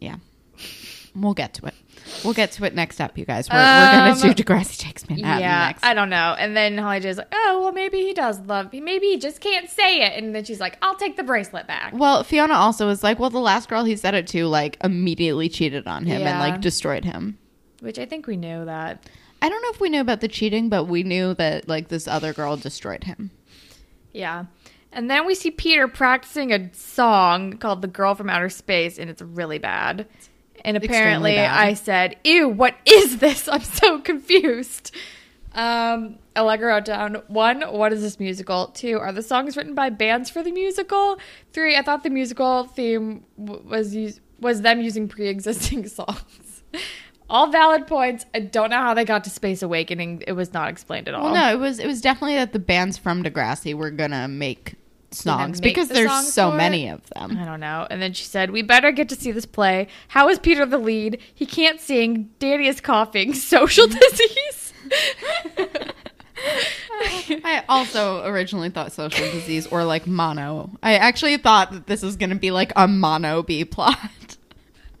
Yeah. 0.00 0.16
We'll 1.16 1.34
get 1.34 1.54
to 1.54 1.66
it. 1.66 1.74
We'll 2.24 2.34
get 2.34 2.52
to 2.52 2.64
it 2.64 2.74
next 2.74 3.00
up, 3.00 3.18
you 3.18 3.24
guys. 3.24 3.48
We're, 3.50 3.56
we're 3.58 3.90
going 3.92 4.12
Um, 4.12 4.18
to 4.20 4.34
do 4.34 4.42
Degrassi 4.44 4.78
Takes 4.78 5.08
Manhattan 5.08 5.40
yeah, 5.40 5.66
next. 5.66 5.84
I 5.84 5.94
don't 5.94 6.10
know. 6.10 6.34
And 6.38 6.56
then 6.56 6.78
Holly 6.78 7.00
J's 7.00 7.18
like, 7.18 7.28
oh, 7.32 7.60
well, 7.64 7.72
maybe 7.72 7.98
he 8.02 8.07
does 8.18 8.40
love 8.40 8.72
me. 8.72 8.80
Maybe 8.80 9.06
he 9.06 9.16
just 9.16 9.40
can't 9.40 9.70
say 9.70 10.00
it. 10.00 10.20
And 10.22 10.34
then 10.34 10.44
she's 10.44 10.58
like, 10.58 10.76
I'll 10.82 10.96
take 10.96 11.16
the 11.16 11.22
bracelet 11.22 11.68
back. 11.68 11.92
well, 11.94 12.24
Fiona 12.24 12.54
also 12.54 12.88
was 12.88 13.04
like, 13.04 13.20
well, 13.20 13.30
the 13.30 13.38
last 13.38 13.68
girl 13.68 13.84
he 13.84 13.94
said 13.94 14.14
it 14.14 14.26
to, 14.28 14.46
like, 14.46 14.76
immediately 14.82 15.48
cheated 15.48 15.86
on 15.86 16.04
him 16.04 16.26
and, 16.26 16.40
like, 16.40 16.60
destroyed 16.60 17.04
him. 17.04 17.38
Which 17.78 17.96
I 17.96 18.06
think 18.06 18.26
we 18.26 18.36
knew 18.36 18.64
that. 18.64 19.08
I 19.40 19.48
don't 19.48 19.62
know 19.62 19.70
if 19.70 19.80
we 19.80 19.88
knew 19.88 20.00
about 20.00 20.20
the 20.20 20.26
cheating, 20.26 20.68
but 20.68 20.84
we 20.84 21.04
knew 21.04 21.32
that, 21.34 21.68
like, 21.68 21.88
this 21.88 22.08
other 22.08 22.32
girl 22.32 22.56
destroyed 22.56 23.04
him. 23.04 23.30
Yeah. 24.12 24.46
And 24.92 25.08
then 25.08 25.24
we 25.24 25.36
see 25.36 25.52
Peter 25.52 25.86
practicing 25.86 26.52
a 26.52 26.74
song 26.74 27.58
called 27.58 27.82
The 27.82 27.88
Girl 27.88 28.16
from 28.16 28.28
Outer 28.28 28.48
Space, 28.48 28.98
and 28.98 29.08
it's 29.08 29.22
really 29.22 29.58
bad. 29.58 30.08
And 30.64 30.76
apparently. 30.76 31.38
I 31.38 31.74
said, 31.74 32.16
Ew, 32.24 32.48
what 32.48 32.74
is 32.84 33.18
this? 33.18 33.46
I'm 33.52 33.62
so 33.62 34.00
confused. 34.00 34.90
Um, 35.58 36.18
Allegra 36.36 36.68
wrote 36.68 36.84
down 36.84 37.16
one, 37.26 37.62
what 37.62 37.92
is 37.92 38.00
this 38.00 38.20
musical? 38.20 38.68
Two, 38.68 38.98
are 39.00 39.10
the 39.10 39.22
songs 39.22 39.56
written 39.56 39.74
by 39.74 39.90
bands 39.90 40.30
for 40.30 40.40
the 40.40 40.52
musical? 40.52 41.18
Three, 41.52 41.76
I 41.76 41.82
thought 41.82 42.04
the 42.04 42.10
musical 42.10 42.64
theme 42.64 43.24
was 43.36 43.94
us- 43.96 44.20
was 44.40 44.62
them 44.62 44.80
using 44.80 45.08
pre 45.08 45.26
existing 45.26 45.88
songs. 45.98 46.62
All 47.28 47.50
valid 47.50 47.88
points. 47.88 48.24
I 48.32 48.40
don't 48.40 48.70
know 48.70 48.78
how 48.78 48.94
they 48.94 49.04
got 49.04 49.24
to 49.24 49.30
Space 49.30 49.62
Awakening. 49.62 50.22
It 50.28 50.32
was 50.32 50.52
not 50.52 50.68
explained 50.68 51.08
at 51.08 51.14
all. 51.14 51.24
Well, 51.24 51.34
no, 51.34 51.52
it 51.52 51.58
was 51.58 51.80
it 51.80 51.86
was 51.88 52.00
definitely 52.00 52.36
that 52.36 52.52
the 52.52 52.60
bands 52.60 52.96
from 52.96 53.24
Degrassi 53.24 53.74
were 53.74 53.90
gonna 53.90 54.28
make 54.28 54.76
songs 55.10 55.60
make 55.62 55.74
because 55.74 55.88
the 55.88 55.94
there's 55.94 56.10
songs 56.10 56.32
so 56.32 56.52
many 56.52 56.88
of 56.88 57.00
them. 57.10 57.36
I 57.36 57.44
don't 57.44 57.60
know. 57.60 57.86
And 57.90 58.00
then 58.00 58.12
she 58.12 58.24
said, 58.24 58.50
We 58.50 58.62
better 58.62 58.92
get 58.92 59.08
to 59.08 59.16
see 59.16 59.32
this 59.32 59.46
play. 59.46 59.88
How 60.08 60.28
is 60.28 60.38
Peter 60.38 60.64
the 60.66 60.78
lead? 60.78 61.18
He 61.34 61.46
can't 61.46 61.80
sing. 61.80 62.30
Danny 62.38 62.66
is 62.68 62.80
coughing. 62.80 63.34
Social 63.56 63.86
disease. 63.86 64.47
I 67.44 67.64
also 67.68 68.24
originally 68.26 68.70
thought 68.70 68.92
social 68.92 69.30
disease 69.30 69.66
or 69.66 69.84
like 69.84 70.06
mono. 70.06 70.70
I 70.82 70.94
actually 70.96 71.36
thought 71.36 71.72
that 71.72 71.86
this 71.86 72.02
was 72.02 72.16
gonna 72.16 72.34
be 72.36 72.50
like 72.50 72.72
a 72.76 72.86
mono 72.88 73.42
B 73.42 73.64
plot. 73.64 73.98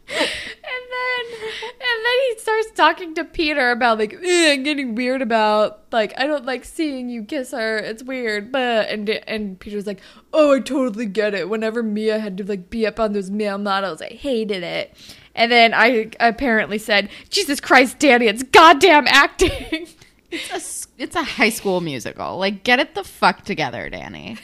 and 0.08 0.18
then 0.18 1.40
and 1.40 2.04
then 2.04 2.18
he 2.28 2.38
starts 2.38 2.70
talking 2.74 3.14
to 3.14 3.24
Peter 3.24 3.70
about 3.70 3.98
like 3.98 4.14
"Eh, 4.22 4.52
I'm 4.52 4.62
getting 4.62 4.94
weird 4.94 5.20
about 5.22 5.82
like 5.92 6.14
I 6.18 6.26
don't 6.26 6.46
like 6.46 6.64
seeing 6.64 7.08
you 7.08 7.24
kiss 7.24 7.50
her. 7.52 7.78
It's 7.78 8.02
weird. 8.02 8.50
But 8.50 8.88
and 8.88 9.08
and 9.08 9.58
Peter's 9.60 9.86
like, 9.86 10.00
Oh, 10.32 10.54
I 10.54 10.60
totally 10.60 11.06
get 11.06 11.34
it. 11.34 11.48
Whenever 11.48 11.82
Mia 11.82 12.18
had 12.18 12.36
to 12.38 12.44
like 12.44 12.70
be 12.70 12.86
up 12.86 12.98
on 12.98 13.12
those 13.12 13.30
male 13.30 13.58
models, 13.58 14.00
I 14.00 14.08
hated 14.08 14.62
it. 14.62 14.94
And 15.34 15.52
then 15.52 15.72
I 15.72 16.10
apparently 16.18 16.78
said, 16.78 17.10
Jesus 17.30 17.60
Christ, 17.60 18.00
Danny, 18.00 18.26
it's 18.26 18.42
goddamn 18.42 19.06
acting. 19.06 19.86
It's 20.30 20.86
a, 20.86 21.02
it's 21.02 21.16
a 21.16 21.22
high 21.22 21.48
school 21.50 21.80
musical. 21.80 22.38
Like, 22.38 22.62
get 22.64 22.78
it 22.78 22.94
the 22.94 23.04
fuck 23.04 23.44
together, 23.44 23.88
Danny. 23.88 24.36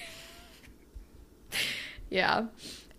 yeah. 2.11 2.47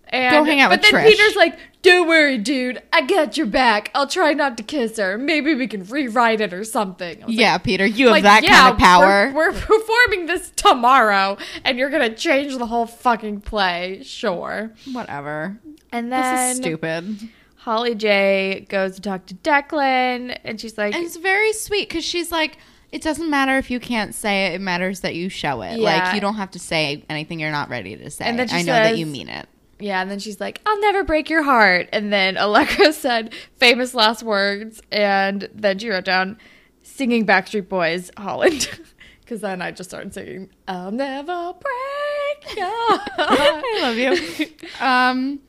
And, 0.10 0.32
Go 0.36 0.44
hang 0.44 0.62
out 0.62 0.70
but 0.70 0.82
with 0.82 0.92
then 0.92 1.01
Trish. 1.01 1.08
Peter's 1.10 1.36
like, 1.36 1.58
don't 1.82 2.08
worry, 2.08 2.38
dude. 2.38 2.82
I 2.94 3.01
got 3.01 3.38
your 3.38 3.48
back. 3.48 3.89
I'll 3.96 4.08
try 4.08 4.34
not 4.34 4.56
to 4.58 4.63
kiss 4.63 4.98
her. 4.98 5.18
Maybe 5.18 5.56
we 5.56 5.68
can 5.68 5.84
rewrite 5.86 6.42
it 6.42 6.54
or 6.54 6.63
something. 6.63 7.24
Yeah, 7.27 7.58
Peter, 7.58 7.86
you 7.86 8.06
have 8.08 8.12
like, 8.12 8.24
that 8.24 8.44
yeah, 8.44 8.62
kind 8.62 8.74
of 8.74 8.80
power. 8.80 9.32
We're, 9.34 9.51
we're 9.51 9.54
performing 9.60 10.27
this 10.27 10.51
tomorrow, 10.56 11.38
and 11.63 11.77
you're 11.80 11.89
gonna 11.89 12.13
change 12.13 12.56
the 12.58 12.68
whole 12.68 12.86
fucking 12.86 13.42
play. 13.42 14.01
Sure. 14.04 14.72
Whatever. 14.92 15.60
And 15.92 16.12
This 16.12 16.22
then 16.22 16.51
is 16.51 16.58
stupid. 16.58 17.30
Holly 17.58 17.96
J 17.96 18.65
goes 18.70 18.96
to 18.96 19.01
talk 19.01 19.25
to 19.25 19.34
Declan, 19.36 20.38
and 20.44 20.62
she's 20.62 20.77
like, 20.77 20.94
And 20.94 21.04
it's 21.04 21.18
very 21.18 21.51
sweet 21.51 21.89
because 21.89 22.04
she's 22.04 22.32
like, 22.32 22.58
it 22.96 23.02
doesn't 23.02 23.30
matter 23.30 23.58
if 23.58 23.70
you 23.70 23.82
can't 23.82 24.16
say 24.16 24.48
it. 24.48 24.54
It 24.54 24.62
matters 24.62 25.02
that 25.02 25.16
you 25.16 25.28
show 25.28 25.62
it. 25.62 25.78
Yeah. 25.78 25.84
Like, 25.84 26.16
you 26.16 26.22
don't 26.22 26.36
have 26.36 26.52
to 26.52 26.60
say 26.60 27.04
anything 27.10 27.42
you're 27.42 27.52
not 27.52 27.68
ready 27.70 27.98
to 27.98 28.10
say. 28.10 28.24
And 28.24 28.40
then 28.40 28.48
she 28.48 28.56
I 28.56 28.62
know 28.62 28.72
that 28.72 28.98
you 28.98 29.06
mean 29.06 29.28
it. 29.28 29.50
Yeah, 29.80 30.02
and 30.02 30.10
then 30.10 30.20
she's 30.20 30.40
like, 30.40 30.62
I'll 30.66 30.80
never 30.80 31.04
break 31.04 31.30
your 31.30 31.44
heart. 31.44 31.90
And 31.92 32.14
then 32.14 32.38
Allegra 32.38 32.94
said 33.06 33.34
famous 33.58 33.94
last 33.94 34.24
words, 34.24 34.82
and 34.94 35.50
then 35.54 35.78
she 35.78 35.90
wrote 35.90 36.06
down 36.06 36.38
singing 36.84 37.25
Backstreet 37.25 37.68
Boys 37.68 38.12
Holland. 38.18 38.70
Because 39.22 39.42
then 39.42 39.60
I 39.60 39.72
just 39.72 39.90
started 39.90 40.14
singing, 40.14 40.52
I'll 40.68 40.92
never 40.92 41.54
break 41.54 42.56
your 42.56 42.68
heart. 42.70 43.10
I 43.18 43.80
love 43.82 43.98
you. 43.98 44.46
Um, 44.80 45.40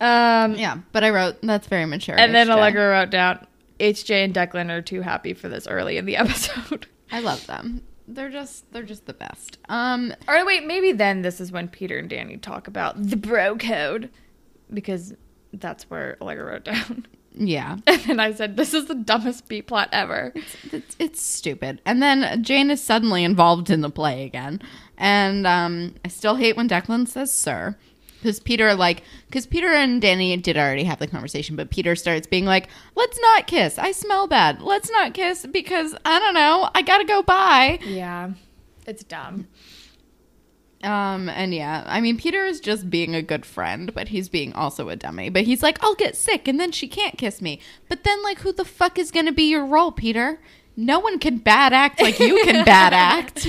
um, 0.00 0.54
yeah, 0.58 0.78
but 0.92 1.04
I 1.04 1.10
wrote, 1.10 1.36
that's 1.42 1.66
very 1.66 1.84
mature. 1.84 2.18
and 2.18 2.34
then 2.34 2.46
HJ. 2.46 2.52
Allegra 2.52 2.88
wrote 2.88 3.10
down, 3.10 3.46
HJ 3.78 4.24
and 4.24 4.34
Declan 4.34 4.70
are 4.70 4.80
too 4.80 5.02
happy 5.02 5.34
for 5.34 5.50
this 5.50 5.66
early 5.66 5.98
in 5.98 6.06
the 6.06 6.16
episode. 6.16 6.86
I 7.10 7.20
love 7.20 7.46
them. 7.46 7.82
They're 8.08 8.30
just, 8.30 8.70
they're 8.72 8.82
just 8.82 9.06
the 9.06 9.14
best. 9.14 9.58
Um, 9.68 10.12
or 10.28 10.44
wait, 10.46 10.64
maybe 10.66 10.92
then 10.92 11.22
this 11.22 11.40
is 11.40 11.50
when 11.50 11.68
Peter 11.68 11.98
and 11.98 12.08
Danny 12.08 12.36
talk 12.36 12.68
about 12.68 13.02
the 13.02 13.16
bro 13.16 13.56
code. 13.56 14.10
Because 14.72 15.14
that's 15.52 15.88
where 15.90 16.16
Allegra 16.20 16.44
wrote 16.44 16.64
down. 16.64 17.06
yeah. 17.32 17.76
And 17.86 18.00
then 18.02 18.20
I 18.20 18.32
said, 18.32 18.56
This 18.56 18.74
is 18.74 18.86
the 18.86 18.94
dumbest 18.94 19.48
B 19.48 19.62
plot 19.62 19.88
ever. 19.92 20.32
It's, 20.72 20.96
it's 20.98 21.20
stupid. 21.20 21.80
And 21.84 22.02
then 22.02 22.42
Jane 22.42 22.70
is 22.70 22.82
suddenly 22.82 23.24
involved 23.24 23.70
in 23.70 23.80
the 23.80 23.90
play 23.90 24.24
again. 24.24 24.60
And 24.98 25.46
um, 25.46 25.94
I 26.04 26.08
still 26.08 26.36
hate 26.36 26.56
when 26.56 26.68
Declan 26.68 27.06
says 27.08 27.32
sir. 27.32 27.76
Because 28.18 28.40
Peter, 28.40 28.74
like, 28.74 29.02
because 29.26 29.46
Peter 29.46 29.68
and 29.68 30.00
Danny 30.00 30.36
did 30.36 30.56
already 30.56 30.84
have 30.84 30.98
the 30.98 31.06
conversation, 31.06 31.54
but 31.54 31.70
Peter 31.70 31.94
starts 31.94 32.26
being 32.26 32.44
like, 32.44 32.68
let's 32.94 33.18
not 33.20 33.46
kiss. 33.46 33.78
I 33.78 33.92
smell 33.92 34.26
bad. 34.26 34.62
Let's 34.62 34.90
not 34.90 35.14
kiss 35.14 35.46
because, 35.46 35.94
I 36.04 36.18
don't 36.18 36.34
know, 36.34 36.68
I 36.74 36.82
gotta 36.82 37.04
go 37.04 37.22
by. 37.22 37.78
Yeah, 37.84 38.32
it's 38.86 39.04
dumb. 39.04 39.46
Um, 40.82 41.28
and 41.28 41.54
yeah, 41.54 41.82
I 41.86 42.00
mean, 42.00 42.16
Peter 42.16 42.44
is 42.44 42.60
just 42.60 42.90
being 42.90 43.14
a 43.14 43.22
good 43.22 43.46
friend, 43.46 43.92
but 43.94 44.08
he's 44.08 44.28
being 44.28 44.52
also 44.52 44.88
a 44.88 44.96
dummy. 44.96 45.30
But 45.30 45.44
he's 45.44 45.62
like, 45.62 45.82
I'll 45.82 45.94
get 45.94 46.16
sick 46.16 46.46
and 46.46 46.60
then 46.60 46.70
she 46.70 46.86
can't 46.86 47.18
kiss 47.18 47.40
me. 47.42 47.60
But 47.88 48.04
then, 48.04 48.22
like, 48.22 48.40
who 48.40 48.52
the 48.52 48.64
fuck 48.64 48.98
is 48.98 49.10
gonna 49.10 49.32
be 49.32 49.50
your 49.50 49.64
role, 49.64 49.90
Peter? 49.90 50.40
No 50.76 51.00
one 51.00 51.18
can 51.18 51.38
bad 51.38 51.72
act 51.72 52.00
like 52.00 52.18
you 52.20 52.42
can 52.44 52.64
bad 52.66 52.92
act. 52.92 53.48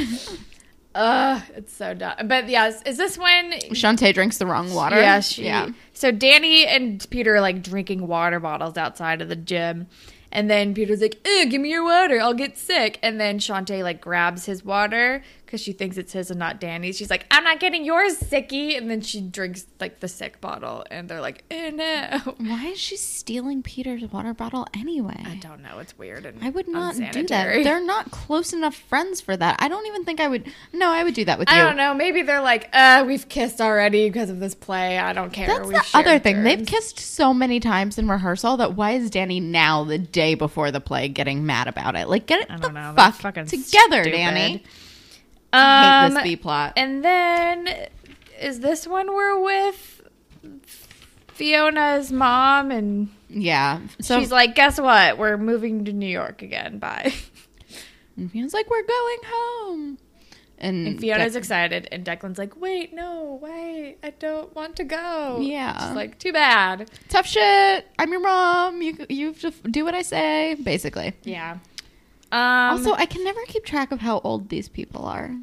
Ugh, 0.98 1.44
it's 1.56 1.74
so 1.74 1.94
dumb. 1.94 2.16
But 2.25 2.50
yes, 2.50 2.82
is 2.82 2.98
this 2.98 3.20
when? 3.20 3.51
Chantay 3.51 4.16
drinks 4.16 4.39
the 4.39 4.48
wrong 4.48 4.74
water. 4.74 4.96
Yeah, 4.96 5.20
she. 5.20 5.46
Yeah. 5.46 5.70
So 5.94 6.10
Danny 6.10 6.66
and 6.66 7.08
Peter 7.12 7.36
are 7.36 7.42
like 7.42 7.62
drinking 7.62 8.08
water 8.08 8.39
bottles 8.39 8.77
outside 8.77 9.22
of 9.22 9.30
the 9.30 9.36
gym. 9.36 9.86
And 10.32 10.50
then 10.50 10.74
Peter's 10.74 11.00
like, 11.00 11.24
give 11.24 11.62
me 11.62 11.70
your 11.70 11.84
water. 11.84 12.20
I'll 12.20 12.34
get 12.34 12.58
sick. 12.58 12.98
And 13.04 13.20
then 13.20 13.38
Chantay 13.38 13.84
like 13.84 14.01
grabs 14.01 14.46
his 14.46 14.66
water 14.66 15.24
because 15.48 15.62
she 15.62 15.72
thinks 15.72 15.98
it's 15.98 16.12
his 16.13 16.30
and 16.30 16.38
not 16.39 16.60
Danny's. 16.60 16.98
She's 16.98 17.10
like, 17.10 17.25
I'm 17.32 17.44
not 17.46 17.60
getting 17.60 17.86
yours, 17.86 18.20
sicky. 18.20 18.77
And 18.77 18.92
then 18.92 19.01
she 19.01 19.22
drinks 19.22 19.66
like 19.80 20.01
the 20.01 20.08
sick 20.10 20.39
bottle. 20.42 20.86
And 20.92 21.10
they're 21.10 21.22
like, 21.22 21.44
oh 21.50 21.70
no. 21.70 22.20
Why 22.38 22.68
is 22.68 22.80
she 22.80 22.98
stealing 22.98 23.63
Peter's 23.63 24.04
water 24.12 24.34
bottle 24.34 24.68
anyway? 24.74 25.24
I 25.25 25.36
don't 25.36 25.63
know. 25.63 25.80
It's 25.80 25.98
weird. 25.98 26.25
And 26.25 26.44
I 26.44 26.50
would 26.50 26.68
not 26.68 26.96
do 26.96 27.25
that. 27.27 27.63
They're 27.63 27.84
not 27.84 28.12
close 28.12 28.51
enough 28.54 28.75
friends 28.75 29.22
for 29.22 29.36
that. 29.38 29.56
I 29.60 29.70
don't 29.70 29.88
even 29.88 30.04
think 30.04 30.20
I 30.20 30.27
would. 30.27 30.51
No, 30.74 30.89
I 30.92 31.04
would 31.04 31.13
do 31.13 31.25
that 31.25 31.39
with 31.39 31.50
I 31.50 31.58
you. 31.58 31.63
don't 31.63 31.77
know. 31.77 31.94
Maybe 31.94 32.22
they're 32.22 32.42
like, 32.42 32.70
uh, 32.74 33.06
we've 33.08 33.27
kissed 33.30 33.62
already 33.62 34.10
because 34.10 34.30
of 34.30 34.39
this 34.39 34.54
play. 34.54 35.00
I 35.00 35.13
don't 35.13 35.32
care. 35.32 35.48
That's 35.48 35.68
We've 35.68 35.77
the 35.77 35.98
other 35.98 36.20
thing. 36.20 36.44
They've 36.44 36.66
kissed 36.66 37.00
so 37.00 37.34
many 37.34 37.60
times 37.60 37.98
in 37.98 38.08
rehearsal 38.10 38.58
that 38.58 38.74
why 38.75 38.92
is 38.92 39.10
Danny 39.10 39.39
now 39.39 39.86
the 39.86 39.98
day 39.98 40.36
before 40.36 40.72
the 40.72 40.82
play 40.82 41.08
getting 41.08 41.46
mad 41.46 41.68
about 41.68 41.96
it? 41.96 42.10
Like, 42.10 42.25
get 42.25 42.42
it 42.42 42.51
I 42.51 42.58
the 42.58 42.63
don't 42.63 42.74
know. 42.74 42.94
Fuck 42.96 43.16
fucking 43.16 43.46
together, 43.46 44.04
stupid. 44.04 44.12
Danny. 44.12 44.63
Um, 45.54 46.12
hate 46.12 46.16
this 46.16 46.24
B 46.24 46.36
plot. 46.36 46.74
And 46.75 47.04
then 47.04 47.68
is 48.39 48.60
this 48.60 48.86
one 48.88 49.08
we're 49.13 49.39
with 49.42 50.01
Fiona's 51.30 52.12
mom 52.12 52.72
and 52.72 53.10
yeah. 53.30 53.82
So 54.01 54.20
she's 54.20 54.32
like, 54.32 54.56
guess 54.56 54.80
what? 54.80 55.18
We're 55.18 55.38
moving 55.38 55.86
to 55.86 55.94
New 55.94 56.08
York 56.08 56.42
again. 56.42 56.80
Bye. 56.80 57.13
and 58.16 58.32
Fiona's 58.32 58.54
like, 58.54 58.70
we're 58.70 58.86
going 58.86 59.18
home. 59.25 59.98
And, 60.60 60.88
And 60.88 61.00
Fiona's 61.00 61.34
Dec- 61.34 61.38
excited, 61.38 61.88
and 61.92 62.04
Declan's 62.04 62.39
like, 62.39 62.60
wait, 62.60 62.92
no, 62.92 63.38
wait, 63.39 63.98
I 64.01 64.10
don't 64.10 64.56
want 64.56 64.75
to 64.77 64.86
go. 64.86 65.38
Yeah. 65.39 65.88
She's 65.88 65.96
like, 65.96 66.18
too 66.18 66.34
bad. 66.34 66.89
tough 67.10 67.27
shit. 67.27 67.86
I'm 68.00 68.12
your 68.12 68.22
mom. 68.22 68.82
You 68.82 69.06
you 69.08 69.36
do 69.70 69.86
what 69.86 69.94
I 69.94 70.01
say, 70.01 70.56
basically. 70.56 71.13
Yeah. 71.24 71.58
Um, 72.32 72.40
also, 72.78 72.94
I 72.94 73.06
can 73.06 73.24
never 73.24 73.40
keep 73.48 73.66
track 73.66 73.92
of 73.92 74.02
how 74.02 74.20
old 74.20 74.50
these 74.50 74.68
people 74.70 75.06
are. 75.06 75.36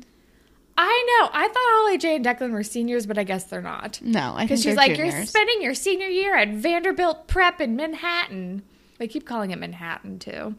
I 0.76 1.21
know. 1.21 1.31
I 1.33 1.47
thought 1.47 1.55
Holly 1.57 1.99
J 1.99 2.17
and 2.17 2.25
Declan 2.25 2.50
were 2.50 2.64
seniors, 2.64 3.07
but 3.07 3.17
I 3.17 3.25
guess 3.25 3.45
they're 3.45 3.62
not. 3.62 4.00
No, 4.03 4.35
I 4.35 4.38
think 4.38 4.49
Because 4.50 4.62
she's 4.62 4.76
like, 4.76 4.97
you're 4.97 5.25
spending 5.25 5.62
your 5.62 5.75
senior 5.75 6.09
year 6.09 6.37
at 6.37 6.49
Vanderbilt 6.49 7.29
Prep 7.29 7.61
in 7.61 7.76
Manhattan. 7.76 8.62
They 8.99 9.07
keep 9.09 9.25
calling 9.25 9.50
it 9.50 9.59
Manhattan 9.59 10.19
too. 10.19 10.57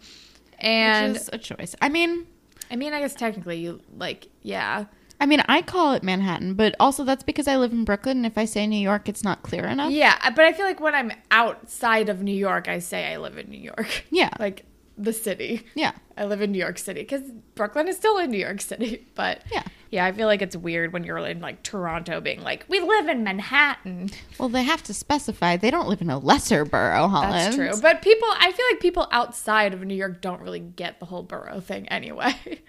And 0.60 1.13
which 1.13 1.22
is 1.22 1.29
a 1.34 1.38
choice. 1.38 1.75
I 1.82 1.89
mean, 1.89 2.27
I 2.72 2.75
mean, 2.77 2.94
I 2.94 3.01
guess 3.01 3.13
technically 3.13 3.58
you 3.58 3.82
like, 3.98 4.29
yeah. 4.41 4.86
I 5.20 5.25
mean, 5.25 5.41
I 5.48 5.62
call 5.62 5.94
it 5.94 6.03
Manhattan, 6.03 6.55
but 6.55 6.75
also 6.79 7.03
that's 7.03 7.24
because 7.24 7.48
I 7.48 7.58
live 7.58 7.72
in 7.72 7.86
Brooklyn. 7.86 8.17
And 8.17 8.25
if 8.25 8.38
I 8.38 8.46
say 8.46 8.67
New 8.67 8.77
York, 8.79 9.08
it's 9.08 9.24
not 9.24 9.44
clear 9.44 9.65
enough. 9.65 9.91
Yeah, 9.91 10.17
but 10.36 10.46
I 10.46 10.53
feel 10.53 10.65
like 10.65 10.79
when 10.79 10.96
I'm 10.96 11.12
outside 11.32 12.10
of 12.10 12.22
New 12.22 12.36
York, 12.36 12.67
I 12.67 12.79
say 12.79 13.13
I 13.13 13.17
live 13.17 13.38
in 13.38 13.50
New 13.50 13.60
York. 13.60 14.05
Yeah. 14.12 14.29
Like 14.39 14.65
the 14.97 15.13
city. 15.13 15.65
Yeah. 15.75 15.91
I 16.17 16.25
live 16.25 16.41
in 16.41 16.51
New 16.53 16.59
York 16.59 16.77
City 16.77 17.01
because 17.01 17.21
Brooklyn 17.55 17.87
is 17.87 17.97
still 17.97 18.17
in 18.17 18.31
New 18.31 18.37
York 18.37 18.61
City. 18.61 19.05
But 19.15 19.41
Yeah. 19.51 19.63
yeah, 19.91 20.05
I 20.05 20.11
feel 20.13 20.27
like 20.27 20.41
it's 20.41 20.55
weird 20.55 20.93
when 20.93 21.03
you're 21.03 21.17
in 21.19 21.41
like 21.41 21.63
Toronto 21.63 22.21
being 22.21 22.41
like, 22.41 22.65
we 22.69 22.79
live 22.79 23.07
in 23.09 23.23
Manhattan. 23.23 24.09
Well, 24.39 24.49
they 24.49 24.63
have 24.63 24.83
to 24.83 24.93
specify 24.93 25.57
they 25.57 25.71
don't 25.71 25.87
live 25.89 26.01
in 26.01 26.09
a 26.09 26.17
lesser 26.17 26.63
borough, 26.65 27.07
Holland. 27.07 27.33
That's 27.33 27.55
true. 27.55 27.71
But 27.81 28.01
people, 28.01 28.27
I 28.39 28.51
feel 28.51 28.65
like 28.71 28.79
people 28.79 29.07
outside 29.11 29.73
of 29.73 29.81
New 29.83 29.95
York 29.95 30.21
don't 30.21 30.41
really 30.41 30.59
get 30.61 30.99
the 30.99 31.05
whole 31.05 31.23
borough 31.23 31.59
thing 31.59 31.87
anyway. 31.89 32.33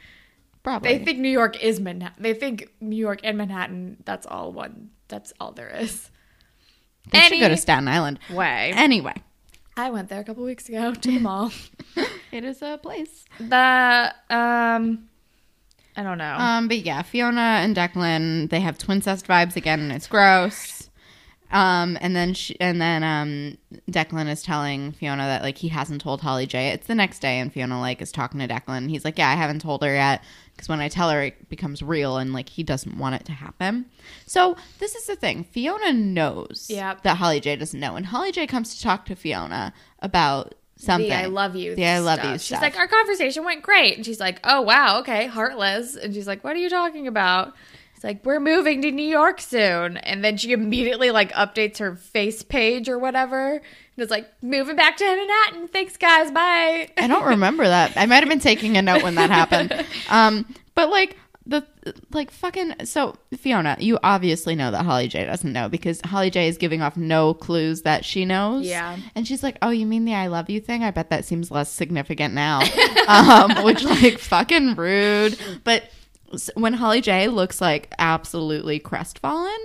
Probably. 0.62 0.98
they 0.98 1.04
think 1.04 1.20
New 1.20 1.28
York 1.30 1.62
is 1.62 1.78
Manhattan. 1.78 2.20
They 2.20 2.34
think 2.34 2.72
New 2.80 2.96
York 2.96 3.20
and 3.22 3.38
Manhattan, 3.38 3.98
that's 4.04 4.26
all 4.26 4.50
one, 4.52 4.90
that's 5.06 5.32
all 5.38 5.52
there 5.52 5.68
is. 5.68 6.10
They 7.12 7.20
should 7.20 7.38
go 7.38 7.48
to 7.48 7.56
Staten 7.56 7.86
Island. 7.86 8.18
Way. 8.32 8.72
Anyway, 8.74 9.14
I 9.76 9.90
went 9.90 10.08
there 10.08 10.20
a 10.20 10.24
couple 10.24 10.44
weeks 10.44 10.68
ago 10.68 10.94
to 10.94 11.10
the 11.10 11.18
mall. 11.18 11.52
it 12.32 12.44
is 12.44 12.62
a 12.62 12.78
place. 12.82 13.26
The 13.38 14.14
um, 14.30 15.08
I 15.96 16.02
don't 16.02 16.18
know. 16.18 16.34
Um, 16.34 16.68
but 16.68 16.78
yeah, 16.78 17.02
Fiona 17.02 17.60
and 17.60 17.76
Declan, 17.76 18.48
they 18.48 18.60
have 18.60 18.78
twin 18.78 19.00
twincest 19.00 19.26
vibes 19.26 19.56
again, 19.56 19.80
and 19.80 19.92
it's 19.92 20.06
gross. 20.06 20.88
Um, 21.52 21.96
and 22.00 22.16
then 22.16 22.34
she, 22.34 22.58
and 22.58 22.80
then 22.80 23.04
um, 23.04 23.58
Declan 23.90 24.28
is 24.28 24.42
telling 24.42 24.92
Fiona 24.92 25.24
that 25.24 25.42
like 25.42 25.58
he 25.58 25.68
hasn't 25.68 26.00
told 26.00 26.22
Holly 26.22 26.46
J. 26.46 26.68
It's 26.70 26.86
the 26.86 26.94
next 26.94 27.20
day, 27.20 27.38
and 27.38 27.52
Fiona 27.52 27.78
like 27.78 28.00
is 28.00 28.10
talking 28.10 28.40
to 28.40 28.48
Declan. 28.48 28.88
He's 28.88 29.04
like, 29.04 29.18
"Yeah, 29.18 29.28
I 29.28 29.34
haven't 29.34 29.60
told 29.60 29.82
her 29.82 29.94
yet 29.94 30.22
because 30.56 30.68
when 30.68 30.80
I 30.80 30.88
tell 30.88 31.10
her, 31.10 31.22
it 31.22 31.48
becomes 31.48 31.82
real, 31.82 32.16
and 32.16 32.32
like 32.32 32.48
he 32.48 32.62
doesn't 32.62 32.96
want 32.98 33.14
it 33.16 33.24
to 33.26 33.32
happen." 33.32 33.86
So 34.26 34.56
this 34.78 34.94
is 34.94 35.06
the 35.06 35.16
thing: 35.16 35.44
Fiona 35.44 35.92
knows 35.92 36.66
Yep. 36.70 37.02
that 37.02 37.18
Holly 37.18 37.40
J. 37.40 37.56
doesn't 37.56 37.78
know, 37.78 37.96
and 37.96 38.06
Holly 38.06 38.32
J. 38.32 38.46
comes 38.46 38.74
to 38.76 38.82
talk 38.82 39.04
to 39.06 39.14
Fiona 39.16 39.72
about 40.00 40.54
something. 40.78 41.08
the 41.08 41.14
I 41.14 41.26
love 41.26 41.56
you. 41.56 41.74
The 41.74 41.86
I 41.86 41.98
love 41.98 42.22
you. 42.24 42.32
She's 42.32 42.44
stuff. 42.46 42.62
like, 42.62 42.76
our 42.78 42.88
conversation 42.88 43.44
went 43.44 43.62
great, 43.62 43.96
and 43.96 44.04
she's 44.04 44.20
like, 44.20 44.40
oh 44.44 44.62
wow, 44.62 45.00
okay, 45.00 45.26
heartless. 45.26 45.96
And 45.96 46.14
she's 46.14 46.26
like, 46.26 46.42
what 46.44 46.54
are 46.56 46.58
you 46.58 46.68
talking 46.70 47.06
about? 47.06 47.54
It's 47.96 48.04
like 48.04 48.26
we're 48.26 48.40
moving 48.40 48.82
to 48.82 48.90
New 48.92 49.06
York 49.06 49.40
soon, 49.40 49.96
and 49.96 50.22
then 50.22 50.36
she 50.36 50.52
immediately 50.52 51.10
like 51.10 51.32
updates 51.32 51.78
her 51.78 51.96
face 51.96 52.42
page 52.42 52.90
or 52.90 52.98
whatever, 52.98 53.52
and 53.52 53.62
it's 53.96 54.10
like 54.10 54.30
moving 54.42 54.76
back 54.76 54.98
to 54.98 55.04
Manhattan. 55.04 55.68
Thanks, 55.68 55.96
guys. 55.96 56.30
Bye. 56.30 56.90
I 56.98 57.06
don't 57.06 57.24
remember 57.24 57.64
that. 57.64 57.94
I 57.96 58.04
might 58.04 58.16
have 58.16 58.28
been 58.28 58.38
taking 58.38 58.76
a 58.76 58.82
note 58.82 59.02
when 59.02 59.14
that 59.14 59.30
happened. 59.30 59.72
Um, 60.08 60.46
but 60.74 60.88
like 60.90 61.16
the 61.46 61.66
like 62.12 62.30
fucking 62.30 62.74
so 62.84 63.16
Fiona, 63.36 63.76
you 63.80 63.98
obviously 64.02 64.54
know 64.54 64.70
that 64.70 64.84
Holly 64.84 65.08
J 65.08 65.24
doesn't 65.24 65.52
know 65.52 65.68
because 65.68 66.00
Holly 66.02 66.28
J 66.30 66.48
is 66.48 66.58
giving 66.58 66.82
off 66.82 66.96
no 66.96 67.32
clues 67.32 67.82
that 67.82 68.04
she 68.04 68.24
knows. 68.24 68.66
Yeah. 68.66 68.98
And 69.14 69.26
she's 69.26 69.42
like, 69.42 69.56
"Oh, 69.62 69.70
you 69.70 69.86
mean 69.86 70.04
the 70.04 70.14
I 70.14 70.26
love 70.26 70.50
you 70.50 70.60
thing? 70.60 70.84
I 70.84 70.90
bet 70.90 71.10
that 71.10 71.24
seems 71.24 71.50
less 71.50 71.72
significant 71.72 72.34
now." 72.34 72.60
um, 73.08 73.64
which 73.64 73.82
like 73.84 74.18
fucking 74.18 74.74
rude. 74.74 75.38
But 75.64 75.90
when 76.54 76.72
Holly 76.74 77.00
J 77.00 77.28
looks 77.28 77.60
like 77.60 77.92
absolutely 77.98 78.78
crestfallen, 78.78 79.56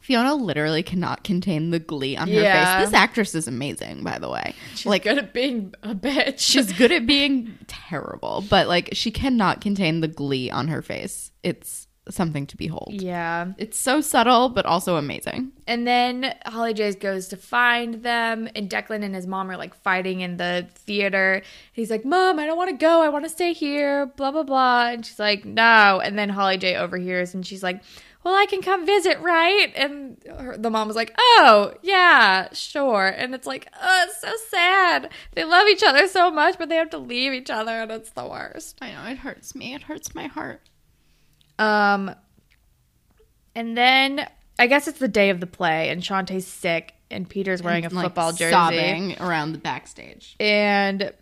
Fiona 0.00 0.34
literally 0.34 0.82
cannot 0.82 1.22
contain 1.22 1.70
the 1.70 1.78
glee 1.78 2.16
on 2.16 2.26
her 2.28 2.34
Yeah. 2.34 2.78
face. 2.80 2.86
This 2.90 2.94
actress 2.94 3.34
is 3.36 3.46
amazing, 3.46 4.02
by 4.02 4.18
the 4.18 4.28
way. 4.28 4.54
She's 4.74 4.86
like 4.86 5.04
good 5.04 5.18
at 5.18 5.32
being 5.32 5.72
a 5.82 5.94
bitch. 5.94 6.40
she's 6.40 6.72
good 6.72 6.90
at 6.90 7.06
being 7.06 7.56
terrible, 7.68 8.44
but 8.50 8.66
like 8.66 8.90
she 8.94 9.10
cannot 9.12 9.60
contain 9.60 10.00
the 10.00 10.08
glee 10.08 10.50
on 10.50 10.68
her 10.68 10.82
face. 10.82 11.30
It's 11.44 11.81
something 12.08 12.46
to 12.48 12.56
behold. 12.56 12.90
yeah. 12.90 13.52
It's 13.58 13.78
so 13.78 14.00
subtle, 14.00 14.48
but 14.48 14.66
also 14.66 14.96
amazing. 14.96 15.52
And 15.66 15.86
then 15.86 16.34
Holly 16.46 16.74
J 16.74 16.92
goes 16.94 17.28
to 17.28 17.36
find 17.36 18.02
them, 18.02 18.48
and 18.56 18.68
Declan 18.68 19.04
and 19.04 19.14
his 19.14 19.26
mom 19.26 19.50
are 19.50 19.56
like 19.56 19.74
fighting 19.74 20.20
in 20.20 20.36
the 20.36 20.66
theater. 20.74 21.42
He's 21.72 21.90
like, 21.90 22.04
Mom, 22.04 22.38
I 22.38 22.46
don't 22.46 22.56
want 22.56 22.70
to 22.70 22.76
go. 22.76 23.02
I 23.02 23.08
want 23.08 23.24
to 23.24 23.28
stay 23.30 23.52
here, 23.52 24.06
blah, 24.06 24.32
blah, 24.32 24.42
blah. 24.42 24.88
And 24.88 25.06
she's 25.06 25.18
like, 25.20 25.44
No. 25.44 26.00
And 26.02 26.18
then 26.18 26.28
Holly 26.30 26.58
J 26.58 26.76
overhears, 26.76 27.34
and 27.34 27.46
she's 27.46 27.62
like, 27.62 27.80
Well, 28.24 28.34
I 28.34 28.46
can 28.46 28.62
come 28.62 28.84
visit, 28.84 29.20
right? 29.20 29.72
And 29.76 30.16
her, 30.28 30.56
the 30.58 30.70
mom 30.70 30.88
was 30.88 30.96
like, 30.96 31.14
Oh, 31.16 31.74
yeah, 31.82 32.48
sure. 32.52 33.06
And 33.06 33.32
it's 33.32 33.46
like, 33.46 33.68
Oh, 33.80 34.04
it's 34.08 34.20
so 34.20 34.32
sad. 34.50 35.10
They 35.34 35.44
love 35.44 35.68
each 35.68 35.84
other 35.84 36.08
so 36.08 36.32
much, 36.32 36.58
but 36.58 36.68
they 36.68 36.76
have 36.76 36.90
to 36.90 36.98
leave 36.98 37.32
each 37.32 37.50
other, 37.50 37.82
and 37.82 37.92
it's 37.92 38.10
the 38.10 38.26
worst. 38.26 38.78
I 38.82 38.90
know 38.90 39.04
it 39.12 39.18
hurts 39.18 39.54
me. 39.54 39.74
It 39.74 39.82
hurts 39.82 40.16
my 40.16 40.26
heart. 40.26 40.68
Um, 41.62 42.14
and 43.54 43.76
then 43.76 44.26
I 44.58 44.66
guess 44.66 44.88
it's 44.88 44.98
the 44.98 45.08
day 45.08 45.30
of 45.30 45.40
the 45.40 45.46
play, 45.46 45.90
and 45.90 46.02
Chantay's 46.02 46.46
sick, 46.46 46.94
and 47.10 47.28
Peter's 47.28 47.62
wearing 47.62 47.84
a 47.84 47.88
Like, 47.90 48.04
football 48.06 48.32
jersey, 48.32 48.50
sobbing 48.52 49.16
around 49.20 49.52
the 49.52 49.58
backstage. 49.58 50.36
and 50.40 51.12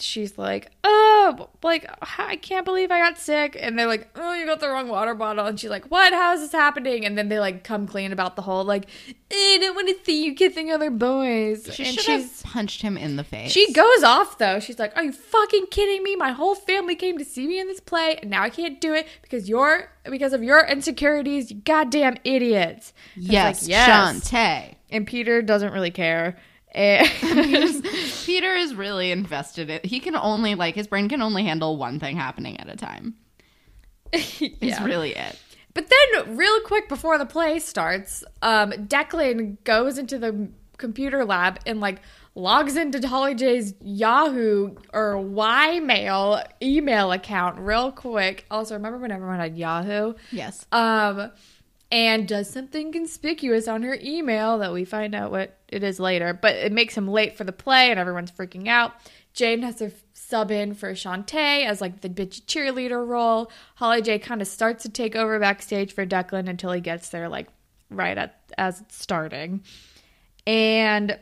she's 0.00 0.38
like, 0.38 0.70
"Oh, 0.84 1.48
like 1.62 1.88
I 2.18 2.36
can't 2.36 2.64
believe 2.64 2.90
I 2.90 2.98
got 2.98 3.18
sick," 3.18 3.56
and 3.58 3.78
they're 3.78 3.86
like, 3.86 4.08
"Oh, 4.16 4.34
you 4.34 4.46
got 4.46 4.60
the 4.60 4.68
wrong 4.68 4.88
water 4.88 5.14
bottle," 5.14 5.46
and 5.46 5.58
she's 5.58 5.70
like, 5.70 5.86
"What? 5.90 6.12
How 6.12 6.34
is 6.34 6.40
this 6.40 6.52
happening?" 6.52 7.04
And 7.04 7.16
then 7.16 7.28
they 7.28 7.38
like 7.38 7.64
come 7.64 7.86
clean 7.86 8.12
about 8.12 8.36
the 8.36 8.42
whole 8.42 8.64
like, 8.64 8.86
eh, 9.30 9.34
"I 9.34 9.58
don't 9.60 9.74
want 9.74 9.88
to 9.88 10.04
see 10.04 10.24
you 10.24 10.34
kissing 10.34 10.70
other 10.70 10.90
boys," 10.90 11.68
She 11.72 11.84
and 11.84 11.94
she's. 11.94 12.06
have 12.06 12.42
punched 12.44 12.82
him 12.82 12.96
in 12.96 13.16
the 13.16 13.24
face. 13.24 13.50
She 13.52 13.72
goes 13.72 14.02
off 14.02 14.38
though. 14.38 14.60
She's 14.60 14.78
like, 14.78 14.96
"Are 14.96 15.04
you 15.04 15.12
fucking 15.12 15.66
kidding 15.70 16.02
me? 16.02 16.16
My 16.16 16.32
whole 16.32 16.54
family 16.54 16.94
came 16.94 17.18
to 17.18 17.24
see 17.24 17.46
me 17.46 17.60
in 17.60 17.66
this 17.66 17.80
play, 17.80 18.16
and 18.16 18.30
now 18.30 18.42
I 18.42 18.50
can't 18.50 18.80
do 18.80 18.94
it 18.94 19.06
because 19.22 19.48
you're 19.48 19.90
because 20.04 20.32
of 20.32 20.42
your 20.42 20.66
insecurities. 20.66 21.50
You 21.50 21.58
goddamn 21.58 22.16
idiots." 22.24 22.92
And 23.14 23.24
yes, 23.24 23.62
like, 23.62 23.70
yes. 23.70 23.88
Chantay. 23.88 24.74
And 24.90 25.06
Peter 25.06 25.42
doesn't 25.42 25.72
really 25.72 25.90
care. 25.90 26.36
And 27.22 27.84
Peter 28.24 28.54
is 28.54 28.74
really 28.74 29.10
invested 29.10 29.68
in 29.68 29.80
he 29.82 29.98
can 29.98 30.14
only 30.14 30.54
like 30.54 30.74
his 30.74 30.86
brain 30.86 31.08
can 31.08 31.20
only 31.22 31.42
handle 31.44 31.76
one 31.76 31.98
thing 31.98 32.16
happening 32.16 32.58
at 32.60 32.68
a 32.68 32.76
time. 32.76 33.14
Yeah. 34.60 34.84
really 34.84 35.14
it. 35.14 35.38
But 35.74 35.88
then, 35.90 36.36
real 36.36 36.60
quick 36.60 36.88
before 36.88 37.18
the 37.18 37.26
play 37.26 37.58
starts, 37.58 38.24
um, 38.42 38.70
Declan 38.72 39.62
goes 39.64 39.98
into 39.98 40.18
the 40.18 40.48
computer 40.76 41.24
lab 41.24 41.60
and 41.66 41.80
like 41.80 42.00
logs 42.34 42.76
into 42.76 43.06
Holly 43.06 43.34
J's 43.34 43.74
Yahoo 43.80 44.76
or 44.92 45.18
Y 45.18 45.80
Mail 45.80 46.42
email 46.62 47.12
account 47.12 47.58
real 47.58 47.92
quick. 47.92 48.46
Also, 48.50 48.74
remember 48.74 48.98
when 48.98 49.10
everyone 49.10 49.38
had 49.40 49.56
Yahoo? 49.58 50.14
Yes. 50.32 50.66
Um, 50.72 51.30
and 51.90 52.28
does 52.28 52.50
something 52.50 52.92
conspicuous 52.92 53.66
on 53.66 53.82
her 53.82 53.98
email 54.02 54.58
that 54.58 54.72
we 54.72 54.84
find 54.84 55.14
out 55.14 55.30
what 55.30 55.58
it 55.68 55.82
is 55.82 55.98
later. 55.98 56.34
But 56.34 56.56
it 56.56 56.72
makes 56.72 56.96
him 56.96 57.08
late 57.08 57.36
for 57.36 57.44
the 57.44 57.52
play, 57.52 57.90
and 57.90 57.98
everyone's 57.98 58.30
freaking 58.30 58.68
out. 58.68 58.92
Jane 59.32 59.62
has 59.62 59.76
to 59.76 59.92
sub 60.12 60.50
in 60.50 60.74
for 60.74 60.92
Chantay 60.92 61.64
as 61.64 61.80
like 61.80 62.00
the 62.00 62.08
bitchy 62.08 62.42
cheerleader 62.42 63.06
role. 63.06 63.50
Holly 63.76 64.02
J 64.02 64.18
kind 64.18 64.42
of 64.42 64.48
starts 64.48 64.82
to 64.82 64.88
take 64.88 65.16
over 65.16 65.38
backstage 65.38 65.92
for 65.92 66.04
Declan 66.04 66.48
until 66.48 66.72
he 66.72 66.80
gets 66.80 67.08
there 67.08 67.28
like 67.28 67.48
right 67.88 68.18
at 68.18 68.40
as 68.58 68.80
it's 68.80 68.96
starting. 68.96 69.62
And 70.46 71.18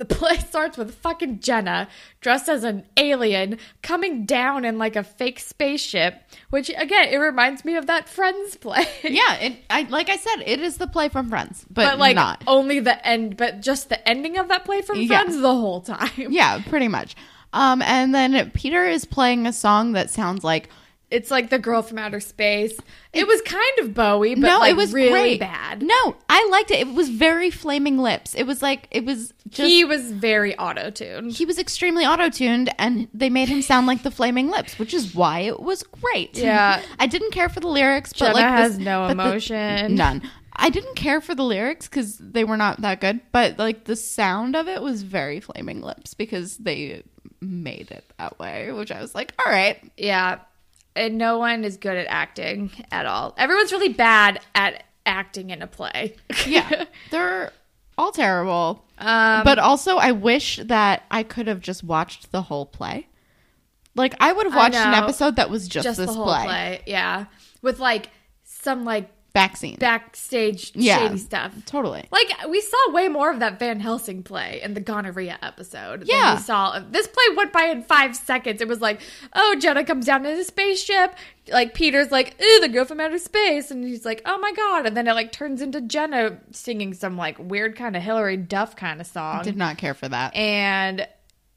the 0.00 0.06
play 0.06 0.38
starts 0.38 0.78
with 0.78 0.94
fucking 0.94 1.40
Jenna 1.40 1.86
dressed 2.22 2.48
as 2.48 2.64
an 2.64 2.86
alien 2.96 3.58
coming 3.82 4.24
down 4.24 4.64
in 4.64 4.78
like 4.78 4.96
a 4.96 5.04
fake 5.04 5.38
spaceship, 5.38 6.22
which 6.48 6.70
again, 6.70 7.08
it 7.10 7.18
reminds 7.18 7.66
me 7.66 7.76
of 7.76 7.86
that 7.86 8.08
Friends 8.08 8.56
play. 8.56 8.86
Yeah, 9.04 9.34
it 9.36 9.58
I 9.68 9.82
like 9.82 10.08
I 10.08 10.16
said, 10.16 10.42
it 10.46 10.60
is 10.60 10.78
the 10.78 10.86
play 10.86 11.10
from 11.10 11.28
Friends, 11.28 11.66
but, 11.70 11.84
but 11.84 11.98
like 11.98 12.16
not. 12.16 12.42
only 12.46 12.80
the 12.80 13.06
end, 13.06 13.36
but 13.36 13.60
just 13.60 13.90
the 13.90 14.08
ending 14.08 14.38
of 14.38 14.48
that 14.48 14.64
play 14.64 14.80
from 14.80 14.98
Yeah. 15.00 15.06
Friends 15.22 15.38
the 15.38 15.54
whole 15.54 15.82
time. 15.82 16.10
Yeah, 16.16 16.62
pretty 16.66 16.88
much. 16.88 17.14
Um, 17.52 17.82
and 17.82 18.14
then 18.14 18.50
Peter 18.52 18.86
is 18.86 19.04
playing 19.04 19.46
a 19.46 19.52
song 19.52 19.92
that 19.92 20.08
sounds 20.08 20.42
like 20.44 20.70
It's 21.10 21.30
like 21.30 21.50
the 21.50 21.58
girl 21.58 21.82
from 21.82 21.98
outer 21.98 22.20
space. 22.20 22.78
It 23.12 23.26
was 23.26 23.42
kind 23.42 23.78
of 23.80 23.94
Bowie, 23.94 24.36
but 24.36 24.42
no, 24.46 24.58
like 24.60 24.70
it 24.70 24.76
was 24.76 24.92
really 24.92 25.10
great. 25.10 25.40
bad. 25.40 25.82
No, 25.82 26.16
I 26.28 26.48
liked 26.52 26.70
it. 26.70 26.78
It 26.86 26.94
was 26.94 27.08
very 27.08 27.50
flaming 27.50 27.98
lips. 27.98 28.34
It 28.36 28.44
was 28.44 28.62
like 28.62 28.86
it 28.92 29.04
was 29.04 29.34
just 29.48 29.68
he 29.68 29.84
was 29.84 30.12
very 30.12 30.56
auto 30.56 30.90
tuned. 30.90 31.32
He 31.32 31.44
was 31.44 31.58
extremely 31.58 32.04
auto 32.06 32.28
tuned, 32.30 32.72
and 32.78 33.08
they 33.12 33.28
made 33.28 33.48
him 33.48 33.60
sound 33.62 33.88
like 33.88 34.04
the 34.04 34.10
flaming 34.12 34.50
lips, 34.50 34.78
which 34.78 34.94
is 34.94 35.14
why 35.14 35.40
it 35.40 35.58
was 35.60 35.82
great. 35.82 36.36
Yeah. 36.38 36.80
I 37.00 37.06
didn't 37.08 37.32
care 37.32 37.48
for 37.48 37.58
the 37.58 37.68
lyrics, 37.68 38.12
but 38.12 38.18
Jenna 38.26 38.34
like 38.34 38.44
has 38.44 38.76
this- 38.76 38.84
no 38.86 39.00
but 39.08 39.16
the- 39.16 39.22
emotion. 39.22 39.94
none. 39.96 40.22
I 40.62 40.68
didn't 40.68 40.94
care 40.94 41.20
for 41.22 41.34
the 41.34 41.42
lyrics 41.42 41.88
because 41.88 42.18
they 42.18 42.44
were 42.44 42.58
not 42.58 42.82
that 42.82 43.00
good, 43.00 43.20
but 43.32 43.58
like 43.58 43.84
the 43.84 43.96
sound 43.96 44.54
of 44.54 44.68
it 44.68 44.82
was 44.82 45.02
very 45.02 45.40
flaming 45.40 45.80
lips 45.80 46.12
because 46.14 46.58
they 46.58 47.02
made 47.40 47.90
it 47.90 48.04
that 48.18 48.38
way, 48.38 48.70
which 48.70 48.92
I 48.92 49.00
was 49.00 49.14
like, 49.14 49.32
all 49.44 49.50
right, 49.50 49.78
Yeah. 49.96 50.40
And 51.00 51.16
no 51.16 51.38
one 51.38 51.64
is 51.64 51.78
good 51.78 51.96
at 51.96 52.06
acting 52.08 52.70
at 52.92 53.06
all. 53.06 53.34
Everyone's 53.38 53.72
really 53.72 53.88
bad 53.88 54.38
at 54.54 54.84
acting 55.06 55.48
in 55.48 55.62
a 55.62 55.66
play. 55.66 56.16
yeah, 56.46 56.84
they're 57.10 57.52
all 57.96 58.12
terrible. 58.12 58.84
Um, 58.98 59.42
but 59.44 59.58
also, 59.58 59.96
I 59.96 60.12
wish 60.12 60.60
that 60.62 61.04
I 61.10 61.22
could 61.22 61.46
have 61.46 61.60
just 61.60 61.82
watched 61.82 62.32
the 62.32 62.42
whole 62.42 62.66
play. 62.66 63.08
Like, 63.94 64.14
I 64.20 64.30
would 64.30 64.44
have 64.44 64.54
watched 64.54 64.76
an 64.76 64.92
episode 64.92 65.36
that 65.36 65.48
was 65.48 65.68
just, 65.68 65.84
just 65.84 65.98
this 65.98 66.06
the 66.06 66.12
whole 66.12 66.26
play. 66.26 66.44
play. 66.44 66.82
Yeah. 66.86 67.24
With 67.62 67.78
like 67.78 68.10
some 68.44 68.84
like 68.84 69.10
back 69.32 69.56
scene. 69.56 69.76
backstage 69.78 70.72
Yeah. 70.74 70.98
shady 70.98 71.18
stuff. 71.18 71.52
totally. 71.66 72.04
Like 72.10 72.28
we 72.48 72.60
saw 72.60 72.76
way 72.92 73.08
more 73.08 73.30
of 73.30 73.38
that 73.40 73.58
Van 73.58 73.78
Helsing 73.80 74.22
play 74.22 74.60
in 74.62 74.74
the 74.74 74.80
gonorrhea 74.80 75.38
episode. 75.42 76.00
than 76.00 76.08
Yeah. 76.08 76.34
we 76.34 76.40
saw 76.40 76.80
this 76.80 77.06
play 77.06 77.36
went 77.36 77.52
by 77.52 77.64
in 77.64 77.82
five 77.82 78.16
seconds. 78.16 78.60
It 78.60 78.68
was 78.68 78.80
like, 78.80 79.00
oh, 79.34 79.56
Jenna 79.60 79.84
comes 79.84 80.06
down 80.06 80.26
in 80.26 80.38
a 80.38 80.44
spaceship. 80.44 81.14
Like 81.48 81.74
Peter's 81.74 82.10
like, 82.10 82.36
ooh, 82.42 82.60
the 82.60 82.68
girl 82.68 82.84
from 82.84 83.00
outer 83.00 83.18
space, 83.18 83.70
and 83.70 83.82
he's 83.84 84.04
like, 84.04 84.22
oh 84.26 84.38
my 84.38 84.52
god, 84.52 84.86
and 84.86 84.96
then 84.96 85.06
it 85.08 85.14
like 85.14 85.32
turns 85.32 85.62
into 85.62 85.80
Jenna 85.80 86.38
singing 86.52 86.94
some 86.94 87.16
like 87.16 87.36
weird 87.38 87.76
kind 87.76 87.96
of 87.96 88.02
Hilary 88.02 88.36
Duff 88.36 88.76
kind 88.76 89.00
of 89.00 89.06
song, 89.06 89.42
Did 89.42 89.56
not 89.56 89.78
care 89.78 89.94
for 89.94 90.08
that. 90.08 90.34
and 90.36 91.06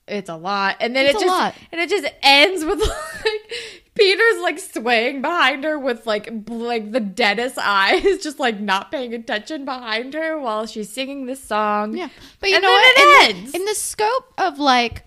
it's 0.07 0.29
a 0.29 0.35
lot. 0.35 0.77
And 0.79 0.95
then 0.95 1.05
It's 1.05 1.15
it 1.15 1.21
a 1.21 1.25
just 1.25 1.31
lot. 1.39 1.55
and 1.71 1.79
it 1.81 1.89
just 1.89 2.05
ends 2.21 2.65
with 2.65 2.79
like 3.25 3.82
Peter's 3.95 4.41
like 4.41 4.57
swaying 4.59 5.21
behind 5.21 5.63
her 5.63 5.77
with 5.77 6.07
like 6.07 6.45
bl- 6.45 6.55
like 6.65 6.91
the 6.91 6.99
deadest 6.99 7.57
eyes, 7.61 8.03
just 8.23 8.39
like 8.39 8.59
not 8.59 8.91
paying 8.91 9.13
attention 9.13 9.65
behind 9.65 10.13
her 10.13 10.37
while 10.39 10.65
she's 10.65 10.89
singing 10.89 11.25
this 11.27 11.43
song. 11.43 11.95
Yeah, 11.95 12.09
but 12.39 12.49
you 12.49 12.55
And 12.55 12.63
know 12.63 12.71
what? 12.71 12.93
it 12.97 13.35
in, 13.35 13.55
in 13.61 13.65
the 13.65 13.75
scope 13.75 14.33
of 14.37 14.57
like 14.59 15.03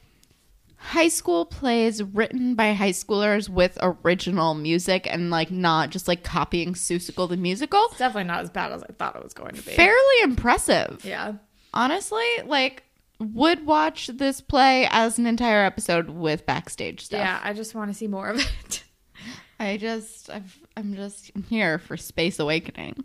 high 0.77 1.09
school 1.09 1.45
plays 1.45 2.01
written 2.01 2.55
by 2.55 2.73
high 2.73 2.91
schoolers 2.93 3.49
with 3.49 3.77
original 3.83 4.55
music 4.55 5.09
and 5.11 5.31
like 5.31 5.51
not 5.51 5.91
just 5.91 6.07
like 6.07 6.23
copying 6.23 6.75
Seussical 6.75 7.29
the 7.29 7.37
musical, 7.37 7.81
It's 7.91 7.99
definitely 7.99 8.29
not 8.29 8.41
as 8.45 8.51
bad 8.51 8.71
as 8.71 8.85
I 8.85 8.93
thought 8.93 9.17
it 9.17 9.23
was 9.25 9.35
going 9.35 9.57
to 9.57 9.63
be. 9.63 9.73
fairly 9.73 10.21
impressive. 10.23 11.05
Yeah. 11.05 11.33
Honestly, 11.75 12.25
like 12.45 12.85
would 13.19 13.65
watch 13.67 14.09
this 14.09 14.41
play 14.41 14.87
as 14.91 15.19
an 15.19 15.27
entire 15.27 15.65
episode 15.65 16.11
with 16.11 16.45
backstage 16.47 17.05
stuff. 17.05 17.19
Yeah, 17.21 17.41
I 17.43 17.53
just 17.53 17.75
want 17.75 17.91
to 17.91 17.95
see 17.95 18.09
more 18.09 18.29
of 18.29 18.39
it. 18.39 18.85
I 19.61 19.77
just 19.79 20.29
I've, 20.29 20.59
I'm 20.77 20.95
just 20.95 21.31
here 21.49 21.79
for 21.79 21.97
Space 21.97 22.39
Awakening. 22.39 23.05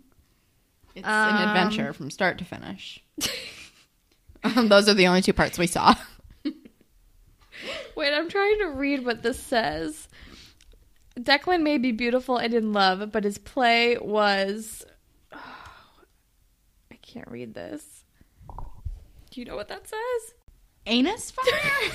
It's 0.94 1.06
Um, 1.06 1.36
an 1.36 1.48
adventure 1.48 1.92
from 1.94 2.10
start 2.10 2.36
to 2.38 2.44
finish. 2.44 3.02
um, 4.44 4.68
those 4.68 4.88
are 4.88 4.94
the 4.94 5.06
only 5.06 5.22
two 5.22 5.32
parts 5.32 5.58
we 5.58 5.66
saw. 5.66 5.94
Wait, 7.96 8.12
I'm 8.12 8.28
trying 8.28 8.58
to 8.58 8.66
read 8.66 9.04
what 9.04 9.22
this 9.22 9.40
says. 9.40 10.08
Declan 11.18 11.62
may 11.62 11.78
be 11.78 11.92
beautiful 11.92 12.36
and 12.36 12.52
in 12.52 12.72
love, 12.74 13.10
but 13.12 13.24
his 13.24 13.38
play 13.38 13.96
was. 13.98 14.84
I 15.32 16.96
can't 17.00 17.28
read 17.30 17.54
this. 17.54 18.01
Do 19.32 19.40
you 19.40 19.46
know 19.46 19.56
what 19.56 19.68
that 19.68 19.88
says? 19.88 20.34
Anus 20.84 21.30
fire? 21.30 21.46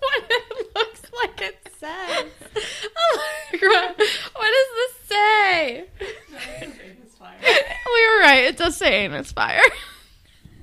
what 0.00 0.24
it 0.28 0.74
looks 0.74 1.02
like 1.22 1.40
it 1.40 1.68
says. 1.78 2.26
Allegra, 3.52 3.94
what 4.34 4.50
does 4.50 4.70
this 4.74 4.94
say? 5.06 5.86
anus 6.50 7.14
fire. 7.16 7.38
We 7.40 8.08
were 8.08 8.20
right. 8.22 8.42
It 8.48 8.56
does 8.56 8.76
say 8.76 9.04
anus 9.04 9.30
fire. 9.30 9.60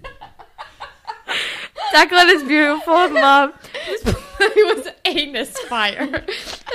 Declan 1.94 2.36
is 2.36 2.44
beautiful 2.44 2.96
and 2.96 3.14
love. 3.14 3.54
This 3.88 4.04
play 4.04 4.48
was 4.58 4.90
anus 5.06 5.58
fire, 5.70 6.26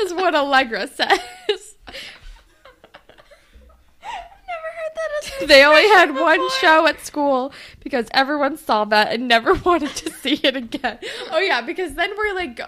is 0.00 0.14
what 0.14 0.34
Allegra 0.34 0.88
says. 0.88 1.20
They 5.46 5.64
only 5.64 5.88
had 5.88 6.14
one 6.14 6.40
show 6.60 6.86
at 6.86 7.04
school 7.04 7.52
because 7.80 8.06
everyone 8.12 8.56
saw 8.56 8.84
that 8.86 9.12
and 9.12 9.28
never 9.28 9.54
wanted 9.64 9.94
to 9.96 10.10
see 10.10 10.40
it 10.42 10.56
again. 10.56 10.98
Oh 11.30 11.38
yeah, 11.38 11.60
because 11.60 11.94
then 11.94 12.10
we're 12.16 12.34
like, 12.34 12.60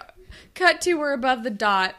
cut 0.54 0.80
to 0.82 0.94
we're 0.94 1.12
above 1.12 1.42
the 1.42 1.50
dot, 1.50 1.94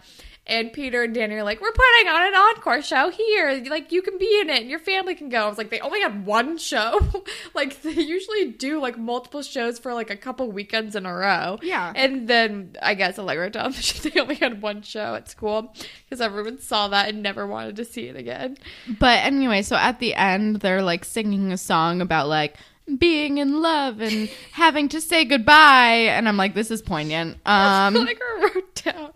and 0.48 0.72
Peter 0.72 1.04
and 1.04 1.14
Danny 1.14 1.36
are 1.36 1.44
like, 1.44 1.62
we're 1.62 1.72
putting 1.72 2.08
on 2.08 2.26
an 2.26 2.34
encore 2.34 2.82
show 2.82 3.10
here. 3.10 3.64
Like 3.70 3.92
you 3.92 4.02
can 4.02 4.18
be 4.18 4.40
in 4.42 4.50
it, 4.50 4.62
and 4.62 4.70
your 4.70 4.80
family 4.80 5.14
can 5.14 5.30
go. 5.30 5.46
I 5.46 5.50
was 5.50 5.58
like, 5.58 5.70
they 5.70 5.80
only 5.82 6.02
had 6.02 6.26
one 6.26 6.58
show. 6.58 7.00
like 7.54 7.82
they 7.82 7.92
usually 7.92 8.52
do 8.52 8.80
like 8.80 8.98
multiple 8.98 9.42
shows 9.42 9.78
for 9.78 9.94
like 9.94 10.10
a 10.10 10.16
couple 10.16 10.50
weekends 10.52 10.96
in 10.96 11.06
a 11.06 11.14
row. 11.14 11.60
Yeah. 11.62 11.92
And 11.96 12.28
then 12.28 12.76
I 12.82 12.94
guess 12.94 13.20
Allegra 13.20 13.52
told 13.52 13.74
them 13.74 13.84
they 14.12 14.20
only 14.20 14.36
had 14.36 14.62
one 14.62 14.82
show 14.82 15.16
at 15.16 15.30
school 15.30 15.74
because 16.06 16.22
everyone 16.22 16.60
saw 16.60 16.88
that 16.88 17.10
and 17.10 17.22
never 17.22 17.46
wanted 17.46 17.76
to 17.76 17.86
see 17.86 18.08
it 18.08 18.16
again. 18.16 18.58
But 19.00 19.26
anyway, 19.26 19.62
so 19.62 19.76
at 19.76 20.00
the 20.00 20.16
end, 20.16 20.62
they're 20.62 20.82
like 20.82 21.04
singing 21.04 21.52
a 21.52 21.58
song 21.58 22.02
about 22.02 22.28
like 22.28 22.56
being 22.98 23.38
in 23.38 23.62
love 23.62 24.00
and 24.00 24.30
having 24.54 24.88
to 24.90 25.02
say 25.02 25.26
goodbye. 25.26 26.08
And 26.10 26.28
I'm 26.28 26.38
like, 26.38 26.54
this 26.54 26.72
is 26.72 26.82
poignant. 26.82 27.38
Um, 27.48 27.96
Allegra 27.96 28.26
wrote 28.42 28.76
down 28.76 29.12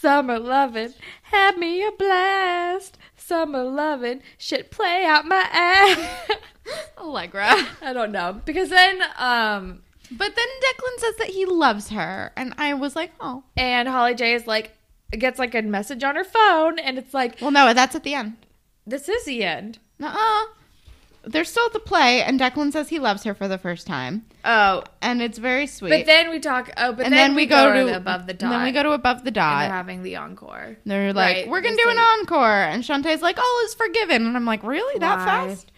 summer 0.00 0.38
loving 0.38 0.94
had 1.24 1.58
me 1.58 1.84
a 1.86 1.92
blast. 1.92 2.98
Summer 3.16 3.62
loving 3.64 4.22
should 4.38 4.70
play 4.70 5.04
out 5.04 5.26
my 5.26 5.46
ass. 5.52 6.30
Allegra. 6.98 7.54
I 7.82 7.92
don't 7.92 8.12
know 8.12 8.40
because 8.44 8.68
then 8.70 9.00
um 9.16 9.82
But 10.10 10.34
then 10.34 10.46
Declan 10.64 10.98
says 10.98 11.16
that 11.16 11.28
he 11.28 11.44
loves 11.46 11.90
her. 11.90 12.32
And 12.36 12.54
I 12.58 12.74
was 12.74 12.96
like, 12.96 13.12
oh. 13.20 13.44
and 13.56 13.88
Holly 13.88 14.14
J 14.14 14.34
is 14.34 14.46
like 14.46 14.72
gets 15.12 15.38
like 15.38 15.54
a 15.54 15.62
message 15.62 16.04
on 16.04 16.16
her 16.16 16.24
phone 16.24 16.78
and 16.78 16.98
it's 16.98 17.12
like 17.14 17.38
Well, 17.40 17.50
no, 17.50 17.72
that's 17.74 17.94
at 17.94 18.02
the 18.04 18.14
end. 18.14 18.36
this 18.86 19.08
is 19.08 19.24
the 19.24 19.44
end. 19.44 19.78
Nuh-uh. 19.98 20.46
They're 21.22 21.44
still 21.44 21.66
at 21.66 21.72
the 21.74 21.80
play, 21.80 22.22
and 22.22 22.40
Declan 22.40 22.72
says 22.72 22.88
he 22.88 22.98
loves 22.98 23.24
her 23.24 23.34
for 23.34 23.46
the 23.46 23.58
first 23.58 23.86
time. 23.86 24.24
Oh, 24.44 24.84
And 25.02 25.20
it's 25.20 25.36
very 25.38 25.66
sweet. 25.66 25.90
but 25.90 26.06
then 26.06 26.30
we 26.30 26.38
talk. 26.40 26.70
Oh, 26.78 26.92
but 26.92 27.04
and 27.04 27.14
then, 27.14 27.34
we, 27.34 27.44
go, 27.46 27.72
to, 27.74 27.84
the- 27.90 27.96
above 27.96 28.26
the 28.26 28.32
dot. 28.32 28.50
Then 28.50 28.62
we 28.62 28.72
go 28.72 28.82
to 28.82 28.92
above 28.92 29.18
the 29.24 29.28
and 29.28 29.34
dot. 29.34 29.60
they're 29.62 29.70
having 29.70 30.02
the 30.02 30.16
encore. 30.16 30.78
They're 30.86 31.12
like, 31.12 31.36
Right, 31.36 31.48
we're 31.48 31.60
gonna 31.60 31.76
do 31.76 31.88
an 31.90 31.98
encore, 31.98 32.48
and 32.50 32.82
Chantay's 32.82 33.20
like, 33.20 33.38
all 33.38 33.60
is 33.64 33.74
forgiven, 33.74 34.26
and 34.26 34.34
I'm 34.36 34.46
like, 34.46 34.62
really 34.62 34.98
that 35.00 35.18
Why? 35.18 35.24
fast? 35.48 35.72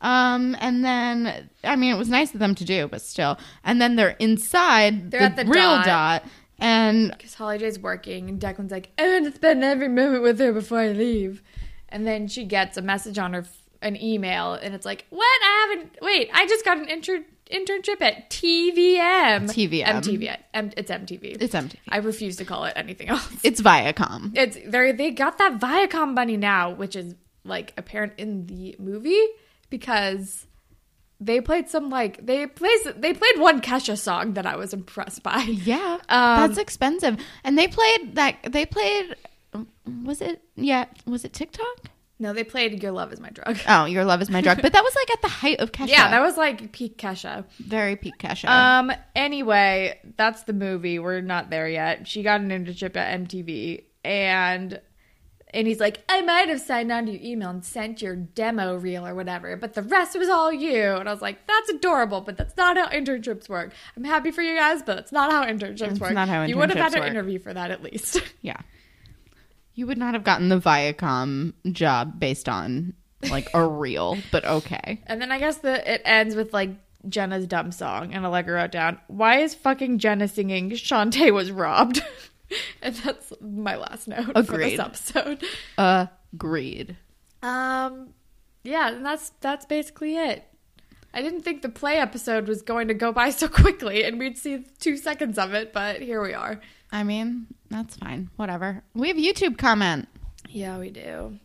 Um, 0.00 0.56
and 0.60 0.84
then 0.84 1.48
I 1.64 1.76
mean, 1.76 1.94
it 1.94 1.98
was 1.98 2.08
nice 2.08 2.32
of 2.34 2.40
them 2.40 2.54
to 2.54 2.64
do, 2.64 2.86
but 2.88 3.00
still. 3.02 3.38
And 3.64 3.80
then 3.80 3.96
they're 3.96 4.16
inside 4.18 5.10
They're 5.10 5.20
the, 5.20 5.26
at 5.26 5.36
the 5.36 5.44
real 5.44 5.76
dot. 5.76 5.84
dot, 5.86 6.24
and 6.58 7.10
Because 7.10 7.34
Holly 7.34 7.58
J's 7.58 7.78
working, 7.78 8.28
and 8.30 8.40
Declan's 8.40 8.70
like, 8.72 8.90
I 8.98 9.06
want 9.08 9.26
to 9.26 9.32
spend 9.32 9.62
every 9.62 9.88
moment 9.88 10.22
with 10.22 10.38
her 10.38 10.52
before 10.54 10.78
I 10.80 10.88
leave. 10.88 11.42
And 11.88 12.06
then 12.06 12.28
she 12.28 12.44
gets 12.44 12.76
a 12.76 12.82
message 12.82 13.18
on 13.18 13.32
her, 13.32 13.44
an 13.82 14.00
email, 14.00 14.54
and 14.54 14.74
it's 14.74 14.86
like, 14.86 15.06
What? 15.10 15.22
I 15.42 15.68
haven't. 15.70 15.98
Wait, 16.02 16.30
I 16.32 16.46
just 16.46 16.64
got 16.64 16.78
an 16.78 16.88
inter- 16.88 17.24
internship 17.50 18.00
at 18.00 18.28
TVM. 18.30 19.48
TVM. 19.48 19.84
MTV. 19.84 20.36
M- 20.54 20.72
it's 20.76 20.90
MTV. 20.90 21.40
it's 21.40 21.54
MTV. 21.54 21.76
I 21.88 21.98
refuse 21.98 22.36
to 22.36 22.44
call 22.44 22.64
it 22.64 22.72
anything 22.76 23.08
else. 23.08 23.30
It's 23.44 23.60
Viacom. 23.60 24.36
It's 24.36 24.56
they 24.66 24.92
they 24.92 25.10
got 25.10 25.38
that 25.38 25.58
Viacom 25.60 26.14
money 26.14 26.36
now, 26.36 26.70
which 26.70 26.96
is 26.96 27.14
like 27.44 27.72
apparent 27.76 28.14
in 28.18 28.46
the 28.46 28.74
movie 28.78 29.24
because 29.70 30.46
they 31.20 31.40
played 31.40 31.68
some 31.68 31.88
like 31.90 32.24
they 32.26 32.46
played 32.46 32.78
they 32.96 33.14
played 33.14 33.38
one 33.38 33.60
Kesha 33.60 33.96
song 33.96 34.34
that 34.34 34.46
I 34.46 34.56
was 34.56 34.72
impressed 34.74 35.22
by. 35.22 35.38
Yeah, 35.64 35.98
Um, 36.08 36.40
that's 36.40 36.58
expensive. 36.58 37.16
And 37.44 37.56
they 37.56 37.68
played 37.68 38.16
that. 38.16 38.36
They 38.50 38.66
played. 38.66 39.14
Was 40.04 40.20
it? 40.20 40.42
Yeah. 40.56 40.86
Was 41.06 41.24
it 41.24 41.32
TikTok? 41.32 41.86
No, 42.18 42.32
they 42.32 42.44
played 42.44 42.82
"Your 42.82 42.92
Love 42.92 43.12
Is 43.12 43.20
My 43.20 43.28
Drug." 43.30 43.58
Oh, 43.68 43.84
your 43.84 44.04
love 44.04 44.22
is 44.22 44.30
my 44.30 44.40
drug. 44.40 44.62
But 44.62 44.72
that 44.72 44.82
was 44.82 44.94
like 44.96 45.10
at 45.10 45.22
the 45.22 45.28
height 45.28 45.60
of 45.60 45.70
Kesha. 45.72 45.88
Yeah, 45.88 46.10
that 46.10 46.20
was 46.22 46.36
like 46.36 46.72
peak 46.72 46.96
Kesha. 46.96 47.44
very 47.58 47.96
peak 47.96 48.14
Kesha. 48.18 48.48
Um. 48.48 48.90
Anyway, 49.14 49.98
that's 50.16 50.44
the 50.44 50.52
movie. 50.52 50.98
We're 50.98 51.20
not 51.20 51.50
there 51.50 51.68
yet. 51.68 52.08
She 52.08 52.22
got 52.22 52.40
an 52.40 52.48
internship 52.50 52.96
at 52.96 53.20
MTV, 53.20 53.84
and 54.04 54.80
and 55.54 55.66
he's 55.66 55.78
like, 55.80 56.02
I 56.08 56.22
might 56.22 56.48
have 56.48 56.60
signed 56.60 56.90
on 56.90 57.06
to 57.06 57.12
your 57.12 57.20
email 57.22 57.50
and 57.50 57.64
sent 57.64 58.02
your 58.02 58.16
demo 58.16 58.76
reel 58.76 59.06
or 59.06 59.14
whatever, 59.14 59.56
but 59.56 59.74
the 59.74 59.82
rest 59.82 60.18
was 60.18 60.28
all 60.28 60.52
you. 60.52 60.82
And 60.94 61.08
I 61.08 61.12
was 61.12 61.22
like, 61.22 61.46
that's 61.46 61.68
adorable, 61.70 62.20
but 62.20 62.36
that's 62.36 62.56
not 62.56 62.76
how 62.76 62.88
internships 62.88 63.48
work. 63.48 63.72
I'm 63.96 64.04
happy 64.04 64.32
for 64.32 64.42
you 64.42 64.56
guys, 64.56 64.82
but 64.82 64.98
it's 64.98 65.12
not 65.12 65.30
how 65.30 65.44
internships 65.46 65.92
It's 65.92 66.00
work. 66.00 66.12
not 66.12 66.28
how 66.28 66.40
internships 66.42 66.48
you 66.48 66.56
would 66.58 66.70
have 66.70 66.78
had 66.78 66.92
internships 67.00 67.04
an 67.04 67.10
interview 67.10 67.38
for 67.38 67.54
that 67.54 67.70
at 67.70 67.82
least. 67.82 68.20
yeah. 68.42 68.56
You 69.76 69.86
would 69.86 69.98
not 69.98 70.14
have 70.14 70.24
gotten 70.24 70.48
the 70.48 70.58
Viacom 70.58 71.52
job 71.70 72.18
based 72.18 72.48
on 72.48 72.94
like 73.30 73.48
a 73.54 73.64
reel, 73.66 74.16
but 74.32 74.44
okay. 74.44 75.02
And 75.06 75.20
then 75.20 75.30
I 75.30 75.38
guess 75.38 75.58
the 75.58 75.92
it 75.92 76.00
ends 76.04 76.34
with 76.34 76.52
like 76.54 76.70
Jenna's 77.08 77.46
dumb 77.46 77.70
song, 77.70 78.12
and 78.14 78.24
Allegra 78.24 78.54
wrote 78.54 78.72
down, 78.72 78.98
"Why 79.06 79.40
is 79.40 79.54
fucking 79.54 79.98
Jenna 79.98 80.28
singing 80.28 80.70
Chantay 80.70 81.32
was 81.32 81.52
robbed?" 81.52 82.02
and 82.82 82.94
that's 82.96 83.32
my 83.40 83.76
last 83.76 84.08
note 84.08 84.46
for 84.46 84.56
this 84.58 84.78
episode. 84.78 85.44
Agreed. 85.78 86.96
Um, 87.42 88.14
yeah, 88.64 88.88
and 88.88 89.04
that's 89.04 89.30
that's 89.40 89.66
basically 89.66 90.16
it. 90.16 90.44
I 91.12 91.22
didn't 91.22 91.42
think 91.42 91.62
the 91.62 91.68
play 91.68 91.98
episode 91.98 92.48
was 92.48 92.62
going 92.62 92.88
to 92.88 92.94
go 92.94 93.12
by 93.12 93.30
so 93.30 93.46
quickly, 93.48 94.04
and 94.04 94.18
we'd 94.18 94.38
see 94.38 94.64
two 94.80 94.96
seconds 94.96 95.38
of 95.38 95.54
it, 95.54 95.72
but 95.72 96.00
here 96.00 96.22
we 96.22 96.32
are. 96.34 96.60
I 96.92 97.02
mean, 97.02 97.46
that's 97.70 97.96
fine. 97.96 98.30
Whatever. 98.36 98.82
We 98.94 99.08
have 99.08 99.16
YouTube 99.16 99.58
comment. 99.58 100.08
Yeah, 100.48 100.78
we 100.78 100.90
do. 100.90 101.38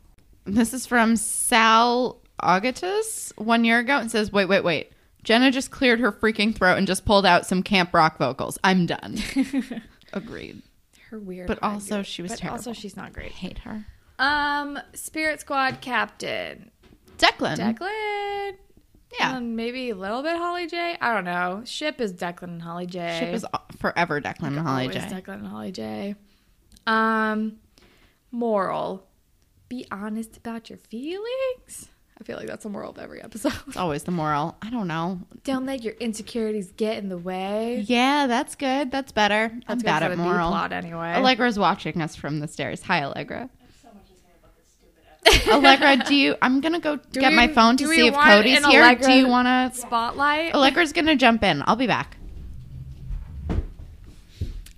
This 0.45 0.73
is 0.73 0.85
from 0.85 1.15
Sal 1.15 2.19
Agatus 2.41 3.31
one 3.37 3.63
year 3.65 3.79
ago 3.79 3.97
and 3.97 4.09
says, 4.11 4.31
Wait, 4.31 4.45
wait, 4.45 4.63
wait. 4.63 4.91
Jenna 5.23 5.51
just 5.51 5.69
cleared 5.69 5.99
her 5.99 6.11
freaking 6.11 6.55
throat 6.55 6.77
and 6.77 6.87
just 6.87 7.05
pulled 7.05 7.25
out 7.25 7.45
some 7.45 7.61
camp 7.61 7.93
rock 7.93 8.17
vocals. 8.17 8.57
I'm 8.63 8.85
done. 8.87 9.17
Agreed. 10.13 10.61
Her 11.09 11.19
weird, 11.19 11.47
But 11.47 11.59
also 11.61 12.01
she 12.03 12.21
was 12.21 12.31
but 12.31 12.39
terrible. 12.39 12.57
Also, 12.57 12.73
she's 12.73 12.95
not 12.95 13.13
great. 13.13 13.31
Hate 13.31 13.59
her. 13.59 13.85
Um, 14.17 14.79
Spirit 14.93 15.41
Squad 15.41 15.81
captain 15.81 16.71
Declan. 17.17 17.57
Declan. 17.57 18.53
Yeah. 19.19 19.37
And 19.37 19.55
maybe 19.55 19.89
a 19.89 19.95
little 19.95 20.23
bit 20.23 20.37
Holly 20.37 20.67
J. 20.67 20.97
I 20.99 21.13
don't 21.13 21.25
know. 21.25 21.63
Ship 21.65 21.99
is 21.99 22.13
Declan 22.13 22.43
and 22.43 22.61
Holly 22.61 22.85
J. 22.85 23.17
Ship 23.19 23.33
is 23.33 23.45
forever 23.77 24.21
Declan 24.21 24.47
and 24.57 24.59
Holly 24.59 24.87
J. 24.87 24.99
Declan 24.99 25.35
and 25.35 25.47
Holly 25.47 25.71
J. 25.71 26.15
Um, 26.87 27.57
moral: 28.31 29.07
Be 29.69 29.85
honest 29.91 30.37
about 30.37 30.69
your 30.69 30.77
feelings. 30.77 31.89
I 32.19 32.23
feel 32.23 32.37
like 32.37 32.45
that's 32.47 32.63
the 32.63 32.69
moral 32.69 32.91
of 32.91 32.99
every 32.99 33.19
episode. 33.21 33.53
It's 33.67 33.77
always 33.77 34.03
the 34.03 34.11
moral. 34.11 34.55
I 34.61 34.69
don't 34.69 34.87
know. 34.87 35.21
Don't 35.43 35.65
let 35.65 35.81
your 35.83 35.93
insecurities 35.95 36.71
get 36.71 36.97
in 36.97 37.09
the 37.09 37.17
way. 37.17 37.83
Yeah, 37.87 38.27
that's 38.27 38.53
good. 38.55 38.91
That's 38.91 39.11
better. 39.11 39.49
I'm 39.51 39.63
That's 39.67 39.81
good 39.81 39.85
bad 39.87 40.03
at 40.03 40.17
moral. 40.19 40.49
plot 40.49 40.71
anyway. 40.71 41.13
Allegra's 41.13 41.57
watching 41.57 41.99
us 41.99 42.15
from 42.15 42.39
the 42.39 42.47
stairs. 42.47 42.83
Hi, 42.83 43.03
Allegra. 43.03 43.49
Allegra, 45.51 45.97
do 45.97 46.15
you? 46.15 46.35
I'm 46.41 46.61
gonna 46.61 46.79
go 46.79 46.97
get 47.13 47.29
we- 47.29 47.35
my 47.35 47.47
phone 47.47 47.77
to 47.77 47.87
see 47.87 48.07
if 48.07 48.13
Cody's 48.13 48.65
here. 48.65 48.81
Allegra 48.81 49.05
do 49.05 49.13
you 49.13 49.27
want 49.27 49.73
to? 49.73 49.79
spotlight. 49.79 50.53
Allegra's 50.53 50.93
gonna 50.93 51.15
jump 51.15 51.43
in. 51.43 51.63
I'll 51.67 51.75
be 51.75 51.87
back. 51.87 52.17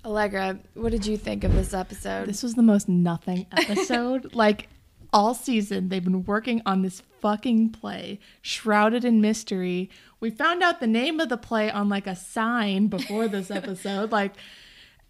Allegra, 0.04 0.58
what 0.74 0.92
did 0.92 1.06
you 1.06 1.16
think 1.16 1.44
of 1.44 1.54
this 1.54 1.72
episode? 1.72 2.26
This 2.26 2.42
was 2.42 2.54
the 2.54 2.62
most 2.62 2.88
nothing 2.88 3.46
episode. 3.52 4.34
like 4.34 4.68
all 5.14 5.32
season, 5.32 5.88
they've 5.88 6.04
been 6.04 6.24
working 6.24 6.60
on 6.66 6.82
this 6.82 7.02
fucking 7.20 7.70
play, 7.70 8.18
shrouded 8.42 9.04
in 9.04 9.22
mystery. 9.22 9.88
We 10.20 10.28
found 10.30 10.62
out 10.62 10.80
the 10.80 10.86
name 10.86 11.20
of 11.20 11.30
the 11.30 11.38
play 11.38 11.70
on 11.70 11.88
like 11.88 12.06
a 12.06 12.16
sign 12.16 12.88
before 12.88 13.28
this 13.28 13.50
episode, 13.50 14.12
like, 14.12 14.32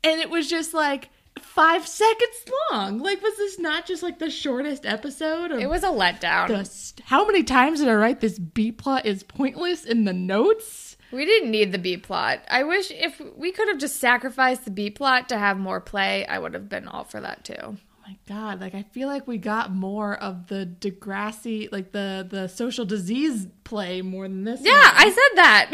and 0.04 0.20
it 0.20 0.30
was 0.30 0.48
just 0.48 0.74
like 0.74 1.08
five 1.38 1.86
seconds 1.86 2.36
long. 2.70 2.98
Like, 2.98 3.22
was 3.22 3.36
this 3.36 3.58
not 3.58 3.86
just 3.86 4.02
like 4.02 4.18
the 4.18 4.30
shortest 4.30 4.86
episode? 4.86 5.52
It 5.52 5.68
was 5.68 5.82
a 5.84 5.88
letdown. 5.88 6.66
st- 6.66 7.06
how 7.06 7.26
many 7.26 7.42
times 7.42 7.80
did 7.80 7.88
I 7.88 7.94
write 7.94 8.20
this 8.20 8.38
B 8.38 8.72
plot 8.72 9.06
is 9.06 9.22
pointless 9.22 9.84
in 9.84 10.04
the 10.04 10.12
notes? 10.12 10.96
We 11.12 11.24
didn't 11.26 11.50
need 11.50 11.70
the 11.72 11.78
B 11.78 11.96
plot. 11.96 12.40
I 12.50 12.64
wish 12.64 12.90
if 12.90 13.20
we 13.36 13.52
could 13.52 13.68
have 13.68 13.78
just 13.78 13.98
sacrificed 14.00 14.64
the 14.64 14.70
B 14.70 14.90
plot 14.90 15.28
to 15.28 15.38
have 15.38 15.58
more 15.58 15.80
play, 15.80 16.26
I 16.26 16.38
would 16.38 16.54
have 16.54 16.68
been 16.68 16.88
all 16.88 17.04
for 17.04 17.20
that 17.20 17.44
too. 17.44 17.54
Oh 17.62 17.76
my 18.06 18.18
god 18.28 18.60
like 18.60 18.74
i 18.74 18.82
feel 18.82 19.08
like 19.08 19.26
we 19.26 19.38
got 19.38 19.72
more 19.72 20.14
of 20.14 20.48
the 20.48 20.66
degrassi 20.78 21.72
like 21.72 21.90
the 21.92 22.26
the 22.28 22.48
social 22.48 22.84
disease 22.84 23.46
play 23.64 24.02
more 24.02 24.28
than 24.28 24.44
this 24.44 24.60
Yeah, 24.62 24.72
one. 24.72 24.92
I 24.94 25.04
said 25.04 25.36
that. 25.36 25.70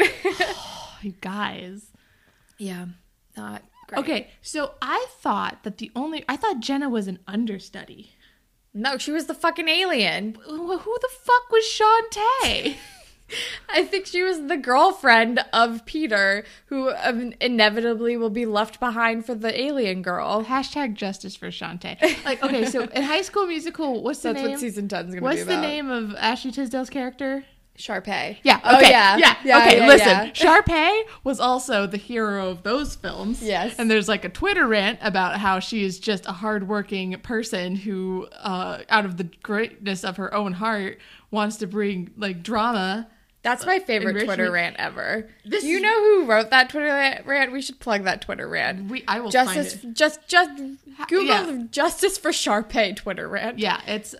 Oh, 0.55 0.97
you 1.01 1.11
guys 1.19 1.87
yeah, 2.57 2.85
not 3.35 3.63
great. 3.91 3.99
okay 3.99 4.27
so 4.41 4.71
i 4.81 5.05
thought 5.19 5.59
that 5.63 5.77
the 5.77 5.91
only 5.95 6.23
i 6.27 6.35
thought 6.35 6.59
jenna 6.59 6.89
was 6.89 7.07
an 7.07 7.19
understudy 7.27 8.11
No, 8.73 8.97
she 8.97 9.11
was 9.11 9.25
the 9.25 9.33
fucking 9.33 9.67
alien. 9.67 10.35
who 10.45 10.67
the 10.67 11.09
fuck 11.23 11.51
was 11.51 11.63
chantay 11.65 12.75
I 13.69 13.83
think 13.85 14.05
she 14.07 14.23
was 14.23 14.47
the 14.47 14.57
girlfriend 14.57 15.39
of 15.53 15.85
Peter, 15.85 16.43
who 16.65 16.91
um, 17.01 17.33
inevitably 17.39 18.17
will 18.17 18.29
be 18.29 18.45
left 18.45 18.79
behind 18.79 19.25
for 19.25 19.35
the 19.35 19.59
alien 19.59 20.01
girl. 20.01 20.43
Hashtag 20.43 20.95
justice 20.95 21.35
for 21.35 21.47
Chantay. 21.47 21.97
Like, 22.25 22.43
okay, 22.43 22.65
so 22.65 22.83
in 22.83 23.03
High 23.03 23.21
School 23.21 23.47
Musical, 23.47 24.03
what's 24.03 24.19
the 24.19 24.33
That's 24.33 24.41
name? 24.43 24.51
what 24.51 24.59
season 24.59 24.87
10 24.87 24.99
is 24.99 25.05
going 25.05 25.15
to 25.15 25.21
be 25.21 25.23
What's 25.23 25.45
the 25.45 25.61
name 25.61 25.89
of 25.89 26.13
Ashley 26.15 26.51
Tisdale's 26.51 26.89
character? 26.89 27.45
Sharpay. 27.81 28.37
Yeah. 28.43 28.59
Oh, 28.63 28.77
Okay. 28.77 28.89
yeah. 28.89 29.17
Yeah. 29.17 29.35
Yeah, 29.43 29.57
okay. 29.59 29.77
yeah, 29.77 29.87
listen. 29.87 30.07
yeah. 30.07 30.31
Sharpay 30.31 31.03
was 31.23 31.39
also 31.39 31.87
the 31.87 31.97
hero 31.97 32.49
of 32.49 32.63
those 32.63 32.95
films. 32.95 33.41
Yes. 33.41 33.75
And 33.77 33.89
there's 33.89 34.07
like 34.07 34.23
a 34.23 34.29
Twitter 34.29 34.67
rant 34.67 34.99
about 35.01 35.39
how 35.39 35.59
she 35.59 35.83
is 35.83 35.99
just 35.99 36.25
a 36.27 36.31
hardworking 36.31 37.19
person 37.21 37.75
who, 37.75 38.27
uh, 38.39 38.83
out 38.89 39.05
of 39.05 39.17
the 39.17 39.25
greatness 39.43 40.03
of 40.03 40.17
her 40.17 40.33
own 40.33 40.53
heart, 40.53 40.99
wants 41.31 41.57
to 41.57 41.67
bring 41.67 42.11
like 42.17 42.43
drama. 42.43 43.07
That's 43.43 43.65
my 43.65 43.79
favorite 43.79 44.09
Enrichment. 44.11 44.37
Twitter 44.37 44.51
rant 44.51 44.75
ever. 44.77 45.27
This 45.43 45.63
you 45.63 45.79
know 45.79 45.99
who 45.99 46.25
wrote 46.25 46.51
that 46.51 46.69
Twitter 46.69 47.21
rant? 47.25 47.51
We 47.51 47.63
should 47.63 47.79
plug 47.79 48.03
that 48.03 48.21
Twitter 48.21 48.47
rant. 48.47 48.87
We 48.91 49.03
I 49.07 49.19
will 49.19 49.31
Justice, 49.31 49.73
find 49.73 49.93
it. 49.93 49.97
just, 49.97 50.27
just 50.27 50.51
Google 51.07 51.25
yeah. 51.25 51.63
Justice 51.71 52.19
for 52.19 52.29
Sharpay 52.29 52.95
Twitter 52.97 53.27
rant. 53.27 53.57
Yeah, 53.57 53.81
it's 53.87 54.13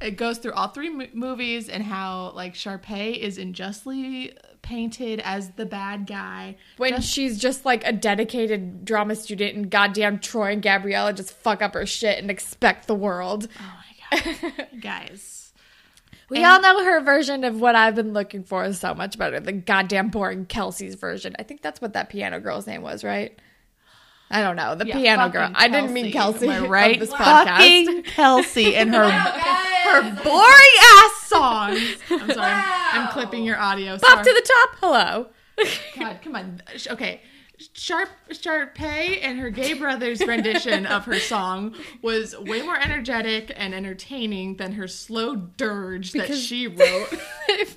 it 0.00 0.12
goes 0.12 0.38
through 0.38 0.52
all 0.52 0.68
three 0.68 0.90
mo- 0.90 1.06
movies 1.12 1.68
and 1.68 1.82
how 1.82 2.30
like 2.34 2.54
Sharpay 2.54 3.16
is 3.18 3.38
unjustly 3.38 4.32
painted 4.62 5.20
as 5.24 5.50
the 5.52 5.66
bad 5.66 6.06
guy. 6.06 6.56
When 6.76 6.94
Just- 6.96 7.08
she's 7.10 7.38
just 7.38 7.64
like 7.64 7.84
a 7.86 7.92
dedicated 7.92 8.84
drama 8.84 9.16
student 9.16 9.56
and 9.56 9.70
goddamn 9.70 10.18
Troy 10.18 10.52
and 10.52 10.62
Gabriella 10.62 11.12
just 11.12 11.32
fuck 11.32 11.62
up 11.62 11.74
her 11.74 11.86
shit 11.86 12.18
and 12.18 12.30
expect 12.30 12.86
the 12.86 12.94
world. 12.94 13.48
oh 13.60 13.74
my 14.12 14.20
god, 14.56 14.68
guys. 14.80 15.52
We 16.30 16.44
all 16.44 16.60
know 16.60 16.84
her 16.84 17.00
version 17.00 17.42
of 17.44 17.58
what 17.58 17.74
I've 17.74 17.94
been 17.94 18.12
looking 18.12 18.44
for 18.44 18.62
is 18.64 18.78
so 18.78 18.94
much 18.94 19.16
better 19.16 19.40
than 19.40 19.62
goddamn 19.62 20.08
boring 20.10 20.44
Kelsey's 20.44 20.94
version. 20.94 21.34
I 21.38 21.42
think 21.42 21.62
that's 21.62 21.80
what 21.80 21.94
that 21.94 22.10
piano 22.10 22.38
girl's 22.38 22.66
name 22.66 22.82
was, 22.82 23.02
right? 23.02 23.38
I 24.30 24.42
don't 24.42 24.56
know. 24.56 24.74
The 24.74 24.86
Yeah, 24.86 24.96
piano 24.98 25.28
girl. 25.30 25.42
fucking 25.48 25.56
I 25.56 25.68
didn't 25.68 25.92
mean 25.92 26.12
Kelsey. 26.12 26.48
Am 26.48 26.52
I 26.52 26.56
of 26.64 26.70
right? 26.70 27.00
This 27.00 27.10
podcast. 27.10 27.56
Fucking 27.56 28.02
Kelsey 28.02 28.76
and 28.76 28.94
her 28.94 29.08
her 29.10 30.02
boring 30.22 30.74
ass 30.98 31.22
songs. 31.26 31.96
I'm 32.10 32.30
sorry. 32.32 32.62
I'm 32.92 33.08
clipping 33.08 33.44
your 33.44 33.58
audio. 33.58 33.92
Pop 33.98 34.00
Sorry. 34.00 34.24
to 34.24 34.32
the 34.32 34.42
top. 34.46 34.76
Hello. 34.80 35.26
God, 35.98 36.18
come 36.22 36.36
on. 36.36 36.62
Okay. 36.90 37.22
Sharp 37.72 38.10
Sharpay 38.30 39.18
and 39.20 39.40
her 39.40 39.50
gay 39.50 39.72
brother's 39.72 40.20
rendition 40.24 40.86
of 40.86 41.06
her 41.06 41.18
song 41.18 41.74
was 42.02 42.38
way 42.38 42.62
more 42.62 42.78
energetic 42.78 43.50
and 43.56 43.74
entertaining 43.74 44.58
than 44.58 44.72
her 44.74 44.86
slow 44.86 45.34
dirge 45.34 46.12
that 46.12 46.32
she 46.36 46.68
wrote. 46.68 47.08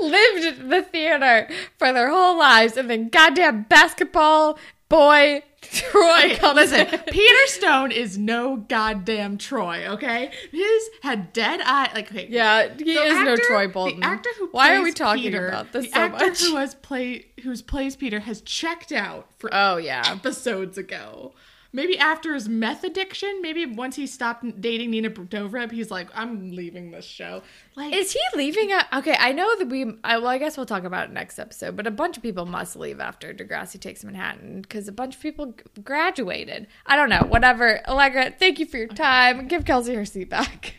lived 0.00 0.70
the 0.70 0.82
theater 0.82 1.48
for 1.78 1.92
their 1.92 2.08
whole 2.08 2.38
lives, 2.38 2.76
and 2.76 2.88
then 2.88 3.08
goddamn 3.08 3.64
basketball 3.64 4.58
boy 4.88 5.42
Troy 5.90 6.38
Listen. 6.54 6.86
Peter 7.10 7.46
Stone 7.46 7.92
is 7.92 8.16
no 8.18 8.56
goddamn 8.56 9.38
Troy, 9.38 9.86
okay? 9.88 10.30
His 10.52 10.90
had 11.02 11.32
dead 11.32 11.60
eye. 11.64 11.90
Like, 11.94 12.10
okay, 12.10 12.26
Yeah, 12.30 12.68
he 12.76 12.94
the 12.94 13.00
is 13.02 13.24
no 13.24 13.36
Troy 13.36 13.68
Bolton. 13.68 14.00
The 14.00 14.06
actor 14.06 14.30
who 14.38 14.48
Why 14.48 14.74
are 14.76 14.82
we 14.82 14.92
talking 14.92 15.22
Peter- 15.24 15.48
about 15.48 15.72
this 15.72 15.86
the 15.86 15.92
so 15.92 15.98
actor 16.00 16.26
much? 16.26 16.40
who 16.42 16.56
has 16.56 16.74
play 16.74 17.26
who's 17.42 17.62
plays 17.62 17.96
Peter 17.96 18.20
has 18.20 18.40
checked 18.42 18.92
out 18.92 19.28
for 19.38 19.50
Oh 19.52 19.76
yeah. 19.76 20.02
episodes 20.06 20.78
ago. 20.78 21.32
Maybe 21.76 21.98
after 21.98 22.32
his 22.32 22.48
meth 22.48 22.84
addiction, 22.84 23.42
maybe 23.42 23.66
once 23.66 23.96
he 23.96 24.06
stopped 24.06 24.62
dating 24.62 24.92
Nina 24.92 25.10
Dobrev, 25.10 25.70
he's 25.72 25.90
like, 25.90 26.08
I'm 26.14 26.52
leaving 26.52 26.90
this 26.90 27.04
show. 27.04 27.42
Like, 27.74 27.94
Is 27.94 28.12
he 28.12 28.20
leaving? 28.34 28.72
A- 28.72 28.88
okay, 28.94 29.14
I 29.20 29.32
know 29.32 29.54
that 29.58 29.68
we. 29.68 29.84
I, 30.02 30.16
well, 30.16 30.28
I 30.28 30.38
guess 30.38 30.56
we'll 30.56 30.64
talk 30.64 30.84
about 30.84 31.10
it 31.10 31.12
next 31.12 31.38
episode. 31.38 31.76
But 31.76 31.86
a 31.86 31.90
bunch 31.90 32.16
of 32.16 32.22
people 32.22 32.46
must 32.46 32.76
leave 32.76 32.98
after 32.98 33.34
Degrassi 33.34 33.78
takes 33.78 34.02
Manhattan 34.04 34.62
because 34.62 34.88
a 34.88 34.92
bunch 34.92 35.16
of 35.16 35.20
people 35.20 35.48
g- 35.48 35.64
graduated. 35.84 36.66
I 36.86 36.96
don't 36.96 37.10
know. 37.10 37.26
Whatever. 37.28 37.86
Allegra, 37.86 38.30
thank 38.30 38.58
you 38.58 38.64
for 38.64 38.78
your 38.78 38.88
time. 38.88 39.46
Give 39.46 39.66
Kelsey 39.66 39.94
her 39.96 40.06
seat 40.06 40.30
back. 40.30 40.76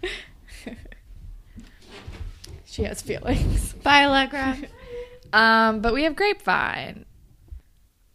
she 2.64 2.84
has 2.84 3.02
feelings. 3.02 3.72
Bye, 3.72 4.04
Allegra. 4.04 4.56
Um, 5.32 5.80
but 5.80 5.92
we 5.92 6.04
have 6.04 6.14
Grapevine. 6.14 7.04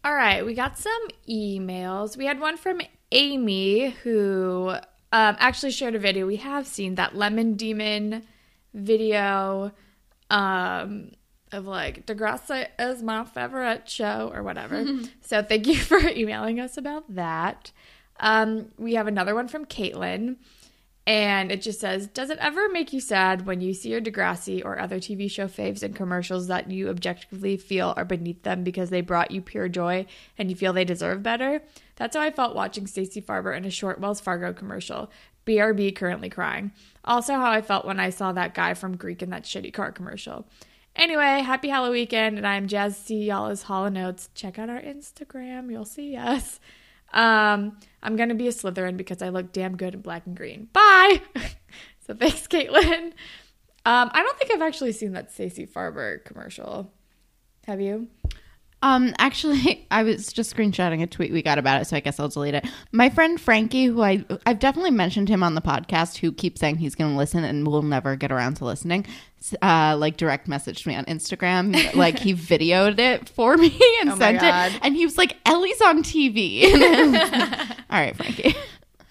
All 0.04 0.14
right, 0.14 0.44
we 0.44 0.54
got 0.54 0.78
some 0.78 1.08
emails. 1.28 2.16
We 2.16 2.26
had 2.26 2.40
one 2.40 2.56
from 2.56 2.80
Amy 3.12 3.90
who 4.02 4.70
um, 4.70 5.36
actually 5.38 5.70
shared 5.70 5.94
a 5.94 6.00
video. 6.00 6.26
We 6.26 6.36
have 6.36 6.66
seen 6.66 6.96
that 6.96 7.14
Lemon 7.14 7.54
Demon 7.54 8.24
video 8.74 9.70
um, 10.28 11.12
of 11.52 11.66
like 11.68 12.04
Degrassi 12.04 12.66
is 12.80 13.00
my 13.00 13.24
favorite 13.24 13.88
show 13.88 14.32
or 14.34 14.42
whatever. 14.42 14.84
so 15.20 15.40
thank 15.40 15.68
you 15.68 15.76
for 15.78 16.00
emailing 16.00 16.58
us 16.58 16.76
about 16.76 17.14
that. 17.14 17.70
Um, 18.18 18.72
we 18.78 18.94
have 18.94 19.06
another 19.06 19.36
one 19.36 19.46
from 19.46 19.66
Caitlin. 19.66 20.36
And 21.04 21.50
it 21.50 21.62
just 21.62 21.80
says, 21.80 22.06
Does 22.06 22.30
it 22.30 22.38
ever 22.38 22.68
make 22.68 22.92
you 22.92 23.00
sad 23.00 23.44
when 23.44 23.60
you 23.60 23.74
see 23.74 23.88
your 23.88 24.00
Degrassi 24.00 24.64
or 24.64 24.78
other 24.78 25.00
TV 25.00 25.28
show 25.28 25.48
faves 25.48 25.82
in 25.82 25.94
commercials 25.94 26.46
that 26.46 26.70
you 26.70 26.88
objectively 26.88 27.56
feel 27.56 27.92
are 27.96 28.04
beneath 28.04 28.44
them 28.44 28.62
because 28.62 28.90
they 28.90 29.00
brought 29.00 29.32
you 29.32 29.42
pure 29.42 29.68
joy 29.68 30.06
and 30.38 30.48
you 30.48 30.54
feel 30.54 30.72
they 30.72 30.84
deserve 30.84 31.22
better? 31.22 31.60
That's 31.96 32.14
how 32.14 32.22
I 32.22 32.30
felt 32.30 32.54
watching 32.54 32.86
Stacey 32.86 33.20
Farber 33.20 33.56
in 33.56 33.64
a 33.64 33.70
short 33.70 33.98
Wells 33.98 34.20
Fargo 34.20 34.52
commercial. 34.52 35.10
BRB 35.44 35.96
currently 35.96 36.30
crying. 36.30 36.70
Also, 37.04 37.34
how 37.34 37.50
I 37.50 37.62
felt 37.62 37.84
when 37.84 37.98
I 37.98 38.10
saw 38.10 38.30
that 38.32 38.54
guy 38.54 38.74
from 38.74 38.96
Greek 38.96 39.22
in 39.22 39.30
that 39.30 39.42
shitty 39.42 39.72
car 39.72 39.90
commercial. 39.90 40.46
Anyway, 40.94 41.40
happy 41.40 41.68
Halloween 41.68 42.02
weekend, 42.02 42.36
and 42.36 42.46
I'm 42.46 42.68
Jazz 42.68 42.96
C. 42.96 43.24
Y'all 43.24 43.48
is 43.48 43.62
Hall 43.62 43.86
and 43.86 43.94
Notes. 43.94 44.28
Check 44.34 44.58
out 44.58 44.68
our 44.68 44.80
Instagram, 44.80 45.70
you'll 45.70 45.84
see 45.84 46.16
us. 46.16 46.60
Um, 47.12 47.78
I'm 48.02 48.16
gonna 48.16 48.34
be 48.34 48.48
a 48.48 48.52
Slytherin 48.52 48.96
because 48.96 49.22
I 49.22 49.28
look 49.28 49.52
damn 49.52 49.76
good 49.76 49.94
in 49.94 50.00
black 50.00 50.26
and 50.26 50.36
green. 50.36 50.68
Bye. 50.72 51.22
so 52.06 52.14
thanks, 52.14 52.46
Caitlin. 52.46 53.12
Um, 53.84 54.10
I 54.12 54.22
don't 54.22 54.38
think 54.38 54.52
I've 54.52 54.62
actually 54.62 54.92
seen 54.92 55.12
that 55.12 55.32
Stacey 55.32 55.66
Farber 55.66 56.24
commercial. 56.24 56.92
Have 57.66 57.80
you? 57.80 58.08
Um, 58.82 59.14
actually, 59.18 59.86
I 59.90 60.02
was 60.02 60.32
just 60.32 60.54
screenshotting 60.54 61.02
a 61.02 61.06
tweet 61.06 61.32
we 61.32 61.42
got 61.42 61.58
about 61.58 61.80
it, 61.80 61.86
so 61.86 61.96
I 61.96 62.00
guess 62.00 62.18
I'll 62.20 62.28
delete 62.28 62.54
it. 62.54 62.66
My 62.90 63.08
friend 63.08 63.40
Frankie, 63.40 63.86
who 63.86 64.02
I 64.02 64.24
I've 64.44 64.58
definitely 64.58 64.90
mentioned 64.90 65.28
him 65.28 65.42
on 65.42 65.54
the 65.54 65.60
podcast, 65.60 66.18
who 66.18 66.32
keeps 66.32 66.60
saying 66.60 66.76
he's 66.76 66.94
going 66.94 67.10
to 67.12 67.16
listen 67.16 67.44
and 67.44 67.66
will 67.66 67.82
never 67.82 68.16
get 68.16 68.32
around 68.32 68.56
to 68.56 68.64
listening. 68.64 69.06
Uh, 69.60 69.96
like 69.98 70.16
direct 70.16 70.48
messaged 70.48 70.86
me 70.86 70.94
on 70.94 71.04
Instagram, 71.06 71.94
like 71.94 72.18
he 72.18 72.34
videoed 72.34 72.98
it 72.98 73.28
for 73.28 73.56
me 73.56 73.68
and 74.00 74.10
Oh 74.10 74.18
sent 74.18 74.42
it, 74.42 74.80
and 74.82 74.94
he 74.94 75.04
was 75.04 75.18
like, 75.18 75.36
"Ellie's 75.46 75.80
on 75.80 76.02
TV." 76.02 76.64
And 76.72 76.84
I 76.84 77.02
was 77.02 77.12
like, 77.12 77.70
All 77.90 78.00
right, 78.00 78.16
Frankie. 78.16 78.54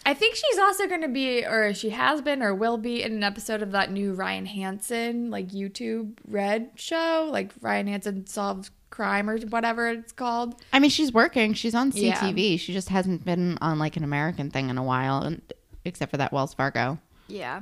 I 0.03 0.15
think 0.15 0.35
she's 0.35 0.57
also 0.57 0.87
going 0.87 1.01
to 1.01 1.07
be, 1.07 1.45
or 1.45 1.75
she 1.75 1.91
has 1.91 2.21
been, 2.21 2.41
or 2.41 2.55
will 2.55 2.77
be 2.77 3.03
in 3.03 3.13
an 3.13 3.23
episode 3.23 3.61
of 3.61 3.71
that 3.73 3.91
new 3.91 4.13
Ryan 4.13 4.47
Hansen 4.47 5.29
like 5.29 5.49
YouTube 5.49 6.17
Red 6.27 6.71
show, 6.75 7.29
like 7.31 7.51
Ryan 7.61 7.85
Hansen 7.87 8.25
solves 8.25 8.71
crime 8.91 9.29
or 9.29 9.39
whatever 9.39 9.87
it's 9.89 10.11
called. 10.11 10.55
I 10.71 10.79
mean, 10.79 10.91
she's 10.91 11.11
working. 11.11 11.53
She's 11.55 11.73
on 11.73 11.91
Yeah. 11.95 12.13
CTV. 12.19 12.59
She 12.59 12.73
just 12.73 12.89
hasn't 12.89 13.25
been 13.25 13.57
on 13.61 13.79
like 13.79 13.97
an 13.97 14.03
American 14.03 14.51
thing 14.51 14.69
in 14.69 14.77
a 14.77 14.83
while, 14.83 15.23
and, 15.23 15.41
except 15.85 16.11
for 16.11 16.17
that 16.17 16.31
Wells 16.31 16.53
Fargo. 16.53 16.99
Yeah. 17.27 17.61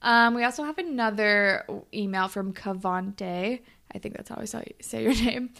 Um, 0.00 0.34
we 0.34 0.44
also 0.44 0.64
have 0.64 0.78
another 0.78 1.66
email 1.92 2.28
from 2.28 2.52
Cavante. 2.54 3.60
I 3.94 3.98
think 3.98 4.16
that's 4.16 4.28
how 4.28 4.36
I 4.38 4.44
say 4.44 4.72
say 4.80 5.02
your 5.02 5.14
name. 5.24 5.50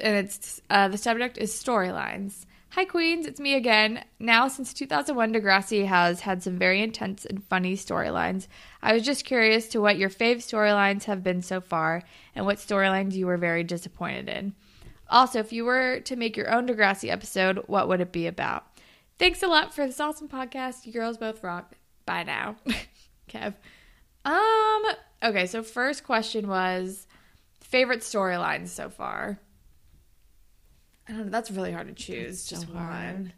And 0.00 0.16
it's 0.16 0.60
uh, 0.70 0.88
the 0.88 0.98
subject 0.98 1.38
is 1.38 1.52
storylines. 1.52 2.46
Hi, 2.74 2.86
Queens. 2.86 3.26
It's 3.26 3.38
me 3.38 3.52
again. 3.52 4.02
Now, 4.18 4.48
since 4.48 4.72
2001, 4.72 5.34
Degrassi 5.34 5.84
has 5.84 6.20
had 6.20 6.42
some 6.42 6.56
very 6.56 6.80
intense 6.80 7.26
and 7.26 7.44
funny 7.44 7.76
storylines. 7.76 8.46
I 8.82 8.94
was 8.94 9.02
just 9.02 9.26
curious 9.26 9.68
to 9.68 9.80
what 9.82 9.98
your 9.98 10.08
fave 10.08 10.36
storylines 10.36 11.04
have 11.04 11.22
been 11.22 11.42
so 11.42 11.60
far 11.60 12.02
and 12.34 12.46
what 12.46 12.56
storylines 12.56 13.12
you 13.12 13.26
were 13.26 13.36
very 13.36 13.62
disappointed 13.62 14.26
in. 14.30 14.54
Also, 15.10 15.38
if 15.38 15.52
you 15.52 15.66
were 15.66 16.00
to 16.00 16.16
make 16.16 16.34
your 16.34 16.50
own 16.50 16.66
Degrassi 16.66 17.10
episode, 17.10 17.62
what 17.66 17.88
would 17.88 18.00
it 18.00 18.10
be 18.10 18.26
about? 18.26 18.64
Thanks 19.18 19.42
a 19.42 19.48
lot 19.48 19.74
for 19.74 19.86
this 19.86 20.00
awesome 20.00 20.28
podcast. 20.28 20.86
You 20.86 20.94
girls 20.94 21.18
both 21.18 21.44
rock. 21.44 21.74
Bye 22.06 22.22
now. 22.22 22.56
Kev. 23.28 23.52
Um, 24.24 24.82
okay, 25.22 25.44
so 25.44 25.62
first 25.62 26.04
question 26.04 26.48
was 26.48 27.06
favorite 27.60 28.00
storylines 28.00 28.68
so 28.68 28.88
far. 28.88 29.40
I 31.08 31.12
don't 31.12 31.24
know, 31.26 31.30
that's 31.30 31.50
really 31.50 31.72
hard 31.72 31.88
to 31.88 31.94
choose. 31.94 32.46
Just 32.46 32.68
one. 32.70 33.32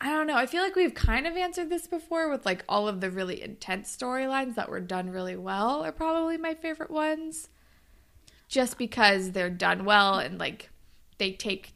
I 0.00 0.06
don't 0.10 0.26
know. 0.26 0.36
I 0.36 0.46
feel 0.46 0.62
like 0.62 0.74
we've 0.74 0.94
kind 0.94 1.26
of 1.28 1.36
answered 1.36 1.70
this 1.70 1.86
before 1.86 2.28
with 2.28 2.44
like 2.44 2.64
all 2.68 2.88
of 2.88 3.00
the 3.00 3.10
really 3.10 3.40
intense 3.40 3.96
storylines 3.96 4.56
that 4.56 4.68
were 4.68 4.80
done 4.80 5.10
really 5.10 5.36
well 5.36 5.84
are 5.84 5.92
probably 5.92 6.36
my 6.36 6.54
favorite 6.54 6.90
ones. 6.90 7.48
Just 8.48 8.78
because 8.78 9.30
they're 9.30 9.48
done 9.48 9.84
well 9.84 10.18
and 10.18 10.38
like 10.38 10.70
they 11.18 11.32
take 11.32 11.74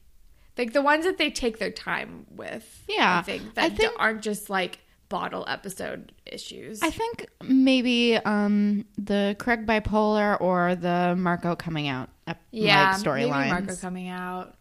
like 0.59 0.72
the 0.72 0.83
ones 0.83 1.05
that 1.05 1.18
they 1.18 1.31
take 1.31 1.59
their 1.59 1.70
time 1.70 2.27
with. 2.31 2.85
Yeah, 2.88 3.18
I 3.18 3.22
think 3.22 3.42
I 3.57 3.68
that 3.68 3.77
think- 3.77 3.92
aren't 3.96 4.22
just 4.22 4.51
like 4.51 4.81
bottle 5.09 5.45
episode 5.49 6.12
issues. 6.27 6.83
I 6.83 6.90
think 6.90 7.27
maybe 7.42 8.16
um, 8.16 8.85
the 8.99 9.37
Craig 9.38 9.66
bipolar 9.66 10.40
or 10.40 10.75
the 10.75 11.14
Marco 11.16 11.55
coming 11.57 11.88
out 11.88 12.11
ep- 12.27 12.42
yeah, 12.51 12.97
like 12.97 13.05
maybe. 13.05 13.31
Marco 13.31 13.77
coming 13.77 14.09
out. 14.09 14.55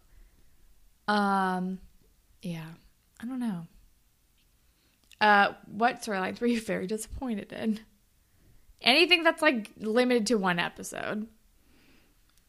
Um, 1.08 1.78
yeah, 2.42 2.66
I 3.20 3.26
don't 3.26 3.40
know. 3.40 3.66
Uh, 5.20 5.52
what 5.66 6.02
storylines 6.02 6.40
were 6.40 6.46
you 6.46 6.60
very 6.60 6.86
disappointed 6.86 7.52
in? 7.52 7.80
Anything 8.82 9.22
that's 9.22 9.40
like 9.42 9.70
limited 9.78 10.26
to 10.28 10.34
one 10.36 10.58
episode. 10.58 11.26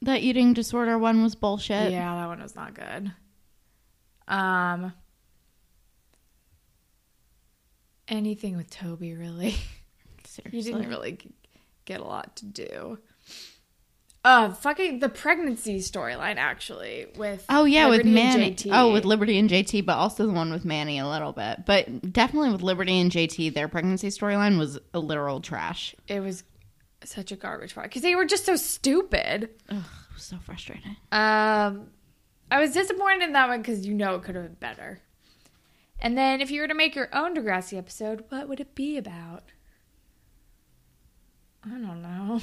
The 0.02 0.18
eating 0.20 0.54
disorder 0.54 0.98
one 0.98 1.24
was 1.24 1.36
bullshit. 1.36 1.92
Yeah, 1.92 2.16
that 2.16 2.28
one 2.28 2.42
was 2.42 2.56
not 2.56 2.74
good. 2.74 3.12
Um, 4.28 4.94
anything 8.08 8.58
with 8.58 8.70
Toby 8.70 9.14
really. 9.16 9.56
Seriously. 10.26 10.52
He 10.60 10.62
didn't 10.64 10.90
really 10.90 11.20
get 11.86 12.00
a 12.00 12.04
lot 12.04 12.36
to 12.38 12.46
do. 12.46 13.00
Uh, 14.24 14.52
fucking 14.54 15.00
the 15.00 15.08
pregnancy 15.08 15.80
storyline 15.80 16.36
actually 16.36 17.08
with 17.16 17.46
Oh 17.48 17.64
yeah, 17.64 17.86
Liberty 17.88 17.98
with 17.98 18.06
and 18.08 18.40
Manny. 18.40 18.56
JT. 18.56 18.70
Oh, 18.74 18.92
with 18.92 19.06
Liberty 19.06 19.38
and 19.38 19.50
JT, 19.50 19.86
but 19.86 19.94
also 19.96 20.26
the 20.28 20.34
one 20.34 20.52
with 20.52 20.66
Manny 20.66 21.00
a 21.00 21.08
little 21.08 21.32
bit. 21.32 21.66
But 21.66 22.12
definitely 22.12 22.50
with 22.52 22.62
Liberty 22.62 23.00
and 23.00 23.10
JT, 23.10 23.54
their 23.54 23.70
pregnancy 23.70 24.10
storyline 24.10 24.58
was 24.60 24.80
a 24.94 25.00
literal 25.00 25.40
trash. 25.40 25.96
it 26.08 26.20
was 26.20 26.44
such 27.06 27.32
a 27.32 27.36
garbage 27.38 27.72
fire 27.74 27.86
because 27.86 28.02
they 28.02 28.16
were 28.16 28.26
just 28.26 28.46
so 28.46 28.58
stupid. 28.58 29.50
Ugh, 29.70 29.78
it 29.78 30.14
was 30.14 30.24
so 30.24 30.38
frustrating. 30.44 30.98
Um, 31.12 31.88
I 32.52 32.60
was 32.60 32.72
disappointed 32.74 33.24
in 33.24 33.34
that 33.34 33.48
one 33.48 33.62
because 33.62 33.86
you 33.88 33.94
know 33.94 34.16
it 34.16 34.24
could 34.24 34.36
have 34.36 34.44
been 34.46 34.54
better. 34.56 35.00
And 36.00 36.18
then 36.18 36.42
if 36.42 36.52
you 36.52 36.62
were 36.62 36.68
to 36.68 36.74
make 36.74 36.96
your 36.96 37.10
own 37.14 37.36
Degrassi 37.36 37.78
episode, 37.78 38.24
what 38.30 38.48
would 38.48 38.60
it 38.60 38.76
be 38.76 38.98
about? 38.98 39.44
I 41.66 41.70
don't 41.70 42.02
know. 42.02 42.42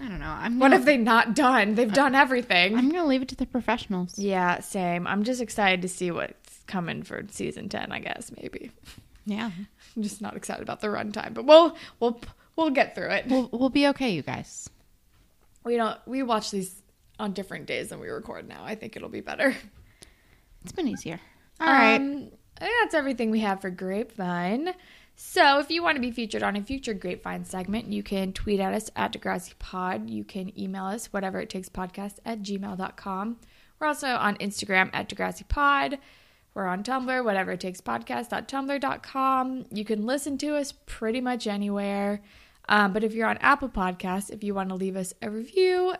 I 0.00 0.08
don't 0.08 0.18
know. 0.20 0.26
I'm 0.26 0.58
What 0.58 0.66
gonna, 0.66 0.76
have 0.76 0.86
they 0.86 0.96
not 0.96 1.34
done? 1.34 1.74
They've 1.74 1.92
done 1.92 2.14
everything. 2.14 2.76
I'm 2.76 2.88
gonna 2.90 3.06
leave 3.06 3.22
it 3.22 3.28
to 3.28 3.36
the 3.36 3.46
professionals. 3.46 4.18
Yeah, 4.18 4.60
same. 4.60 5.06
I'm 5.06 5.22
just 5.22 5.40
excited 5.40 5.82
to 5.82 5.88
see 5.88 6.10
what's 6.10 6.60
coming 6.66 7.02
for 7.02 7.24
season 7.30 7.68
10, 7.68 7.92
I 7.92 7.98
guess, 8.00 8.32
maybe. 8.40 8.70
Yeah, 9.26 9.50
I'm 9.96 10.02
just 10.02 10.20
not 10.22 10.36
excited 10.36 10.62
about 10.62 10.80
the 10.80 10.88
runtime, 10.88 11.34
but 11.34 11.44
we'll 11.44 11.76
we'll 12.00 12.20
we'll 12.56 12.70
get 12.70 12.94
through 12.94 13.10
it. 13.10 13.26
we'll 13.28 13.48
we'll 13.52 13.68
be 13.70 13.86
okay, 13.88 14.10
you 14.10 14.22
guys. 14.22 14.70
We 15.64 15.76
don't 15.76 15.98
we 16.06 16.22
watch 16.22 16.50
these 16.50 16.82
on 17.18 17.32
different 17.32 17.66
days 17.66 17.88
than 17.90 18.00
we 18.00 18.08
record 18.08 18.48
now. 18.48 18.62
I 18.64 18.74
think 18.74 18.96
it'll 18.96 19.08
be 19.08 19.20
better. 19.20 19.54
It's 20.62 20.72
been 20.72 20.88
easier. 20.88 21.20
All 21.60 21.66
right. 21.66 21.96
Um, 21.96 22.30
I 22.32 22.37
that's 22.58 22.94
everything 22.94 23.30
we 23.30 23.40
have 23.40 23.60
for 23.60 23.70
Grapevine. 23.70 24.74
So 25.20 25.58
if 25.58 25.70
you 25.70 25.82
want 25.82 25.96
to 25.96 26.00
be 26.00 26.12
featured 26.12 26.42
on 26.42 26.54
a 26.54 26.62
future 26.62 26.94
Grapevine 26.94 27.44
segment, 27.44 27.92
you 27.92 28.02
can 28.02 28.32
tweet 28.32 28.60
at 28.60 28.72
us 28.72 28.90
at 28.94 29.12
Degrassi 29.12 29.58
Pod. 29.58 30.08
You 30.08 30.22
can 30.22 30.56
email 30.58 30.84
us, 30.84 31.12
whatever 31.12 31.40
it 31.40 31.50
takes 31.50 31.68
podcast 31.68 32.18
at 32.24 32.42
gmail.com. 32.42 33.36
We're 33.80 33.86
also 33.86 34.08
on 34.08 34.36
Instagram 34.36 34.90
at 34.92 35.08
Degrassi 35.08 35.46
Pod. 35.48 35.98
We're 36.54 36.66
on 36.66 36.82
Tumblr, 36.82 37.24
whatever 37.24 37.52
it 37.52 37.60
takes 37.60 37.80
podcast.tumblr.com. 37.80 39.66
You 39.72 39.84
can 39.84 40.06
listen 40.06 40.38
to 40.38 40.56
us 40.56 40.72
pretty 40.86 41.20
much 41.20 41.46
anywhere. 41.46 42.22
Um, 42.68 42.92
but 42.92 43.02
if 43.02 43.14
you're 43.14 43.28
on 43.28 43.38
Apple 43.38 43.68
Podcasts, 43.68 44.30
if 44.30 44.44
you 44.44 44.54
want 44.54 44.68
to 44.68 44.74
leave 44.74 44.96
us 44.96 45.14
a 45.22 45.30
review, 45.30 45.94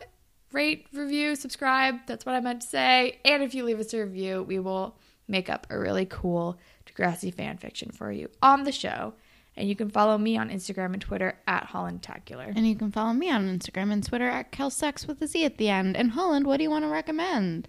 rate, 0.51 0.87
review, 0.93 1.35
subscribe. 1.35 1.95
That's 2.07 2.25
what 2.25 2.35
I 2.35 2.39
meant 2.39 2.61
to 2.61 2.67
say. 2.67 3.19
And 3.25 3.43
if 3.43 3.53
you 3.53 3.63
leave 3.63 3.79
us 3.79 3.93
a 3.93 4.03
review, 4.03 4.43
we 4.43 4.59
will 4.59 4.97
make 5.29 5.49
up 5.49 5.67
a 5.69 5.77
really 5.77 6.05
cool 6.05 6.57
Degrassi 6.85 7.33
fan 7.33 7.57
fiction 7.57 7.91
for 7.91 8.11
you 8.11 8.29
on 8.41 8.63
the 8.63 8.71
show. 8.71 9.13
And 9.55 9.67
you 9.67 9.75
can 9.75 9.89
follow 9.89 10.17
me 10.17 10.37
on 10.37 10.49
Instagram 10.49 10.93
and 10.93 11.01
Twitter 11.01 11.37
at 11.45 11.67
Hollandtacular. 11.67 12.53
and 12.55 12.65
you 12.67 12.75
can 12.75 12.91
follow 12.91 13.11
me 13.11 13.29
on 13.29 13.47
Instagram 13.47 13.91
and 13.91 14.05
Twitter 14.05 14.27
at 14.27 14.51
kelsex 14.51 15.05
with 15.05 15.21
a 15.21 15.27
Z 15.27 15.43
at 15.43 15.57
the 15.57 15.69
end. 15.69 15.97
And 15.97 16.11
Holland, 16.11 16.47
what 16.47 16.57
do 16.57 16.63
you 16.63 16.69
want 16.69 16.85
to 16.85 16.89
recommend? 16.89 17.67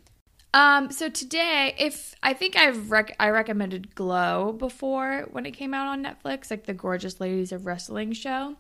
Um, 0.53 0.91
so 0.91 1.09
today, 1.09 1.75
if 1.79 2.15
I 2.23 2.33
think 2.33 2.57
I've 2.57 2.91
rec- 2.91 3.17
I 3.21 3.31
recommended 3.31 3.95
Glow 3.95 4.53
before 4.53 5.27
when 5.31 5.47
it 5.47 5.53
came 5.53 5.75
out 5.75 5.87
on 5.87 6.05
Netflix, 6.05 6.51
like 6.51 6.67
the 6.67 6.75
Gorgeous 6.75 7.21
Ladies 7.21 7.53
of 7.53 7.67
Wrestling 7.67 8.13
show, 8.13 8.57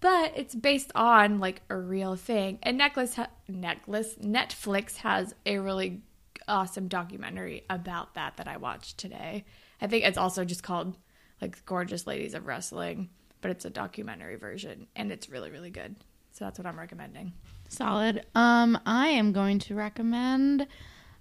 but 0.00 0.32
it's 0.36 0.54
based 0.54 0.92
on 0.94 1.40
like 1.40 1.62
a 1.70 1.76
real 1.76 2.16
thing. 2.16 2.58
And 2.62 2.76
necklace, 2.76 3.14
ha- 3.14 3.30
necklace, 3.48 4.16
Netflix 4.16 4.96
has 4.98 5.34
a 5.46 5.58
really 5.58 6.02
awesome 6.48 6.88
documentary 6.88 7.64
about 7.70 8.14
that 8.14 8.36
that 8.36 8.48
I 8.48 8.56
watched 8.56 8.98
today. 8.98 9.44
I 9.80 9.86
think 9.86 10.04
it's 10.04 10.18
also 10.18 10.44
just 10.44 10.62
called 10.62 10.96
like 11.40 11.64
Gorgeous 11.66 12.06
Ladies 12.06 12.34
of 12.34 12.46
Wrestling, 12.46 13.10
but 13.40 13.50
it's 13.50 13.64
a 13.64 13.70
documentary 13.70 14.36
version, 14.36 14.86
and 14.94 15.10
it's 15.10 15.28
really 15.28 15.50
really 15.50 15.70
good. 15.70 15.96
So 16.32 16.44
that's 16.44 16.58
what 16.58 16.66
I'm 16.66 16.78
recommending. 16.78 17.32
Solid. 17.68 18.24
Um, 18.34 18.78
I 18.86 19.08
am 19.08 19.32
going 19.32 19.58
to 19.60 19.74
recommend 19.74 20.66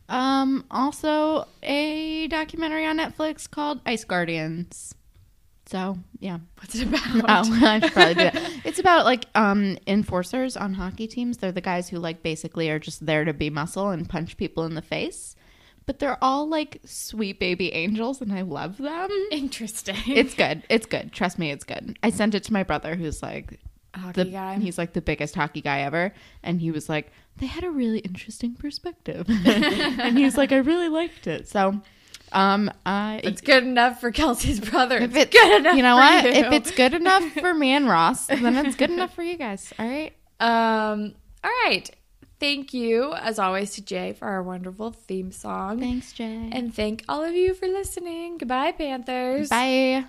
um 0.10 0.66
also 0.70 1.48
a 1.64 2.28
documentary 2.28 2.86
on 2.86 2.98
Netflix 2.98 3.50
called 3.50 3.82
Ice 3.86 4.04
Guardians. 4.04 4.96
So 5.72 5.98
yeah. 6.20 6.40
What's 6.60 6.76
it 6.76 6.88
about? 6.90 7.02
Oh, 7.48 7.60
I 7.66 7.80
should 7.80 7.94
probably 7.94 8.14
do 8.16 8.24
that. 8.24 8.52
It's 8.66 8.80
about 8.80 9.06
like 9.06 9.26
um 9.36 9.78
enforcers 9.88 10.58
on 10.58 10.74
hockey 10.74 11.08
teams. 11.08 11.38
They're 11.38 11.54
the 11.54 11.62
guys 11.62 11.88
who 11.88 11.98
like 11.98 12.22
basically 12.22 12.70
are 12.70 12.78
just 12.80 13.06
there 13.06 13.24
to 13.24 13.34
be 13.34 13.50
muscle 13.50 13.90
and 13.90 14.10
punch 14.10 14.36
people 14.36 14.66
in 14.66 14.76
the 14.76 14.82
face. 14.82 15.38
But 15.86 16.00
they're 16.00 16.22
all 16.22 16.48
like 16.48 16.82
sweet 16.86 17.40
baby 17.40 17.74
angels 17.74 18.22
and 18.22 18.34
I 18.34 18.42
love 18.42 18.78
them. 18.78 19.10
Interesting. 19.32 19.96
It's 20.08 20.34
good. 20.34 20.64
It's 20.70 20.86
good. 20.86 21.14
Trust 21.14 21.40
me, 21.40 21.52
it's 21.52 21.64
good. 21.64 21.98
I 22.04 22.10
sent 22.10 22.36
it 22.36 22.44
to 22.44 22.54
my 22.54 22.64
brother 22.64 22.96
who's 22.96 23.24
like 23.24 23.60
hockey 23.96 24.24
the 24.24 24.30
guy. 24.32 24.58
he's 24.60 24.78
like 24.78 24.94
the 24.94 25.02
biggest 25.02 25.36
hockey 25.36 25.62
guy 25.62 25.82
ever 25.82 26.14
and 26.44 26.62
he 26.62 26.72
was 26.72 26.88
like 26.88 27.12
they 27.38 27.46
had 27.46 27.66
a 27.66 27.70
really 27.70 28.00
interesting 28.00 28.56
perspective 28.56 29.26
and 29.46 30.18
he 30.18 30.24
was 30.24 30.38
like 30.38 30.54
i 30.54 30.58
really 30.58 30.88
liked 30.88 31.28
it 31.28 31.46
so 31.46 31.82
um 32.34 32.72
i 32.86 33.20
It's 33.24 33.41
good 33.41 33.63
enough 33.63 34.00
for 34.02 34.12
Kelsey's 34.12 34.60
brother. 34.60 34.98
if 34.98 35.15
It's 35.15 35.32
good 35.32 35.60
enough. 35.62 35.76
you 35.76 35.84
know 35.84 35.96
for 35.96 36.02
what 36.02 36.24
you. 36.26 36.30
if 36.46 36.52
it's 36.54 36.72
good 36.72 36.94
enough 36.94 37.24
for 37.39 37.54
me 37.54 37.72
and 37.72 37.88
ross 37.88 38.28
then 38.28 38.56
it's 38.65 38.76
good 38.76 38.89
enough 38.91 39.13
for 39.13 39.24
you 39.24 39.38
guys 39.38 39.74
all 39.80 39.88
right 39.88 40.13
um, 40.39 41.13
all 41.44 41.52
right. 41.65 41.88
Thank 42.39 42.74
you, 42.74 43.13
as 43.13 43.38
always, 43.38 43.76
to 43.76 43.84
Jay 43.86 44.13
for 44.13 44.28
our 44.28 44.41
wonderful 44.41 44.89
theme 44.89 45.32
song, 45.32 45.80
thanks 45.80 46.12
jay 46.13 46.50
and 46.52 46.74
thank 46.74 47.04
all 47.08 47.24
of 47.24 47.36
you 47.36 47.54
for 47.54 47.67
listening. 47.67 48.39
Goodbye, 48.39 48.72
Panthers. 48.72 49.50
bye 49.50 50.06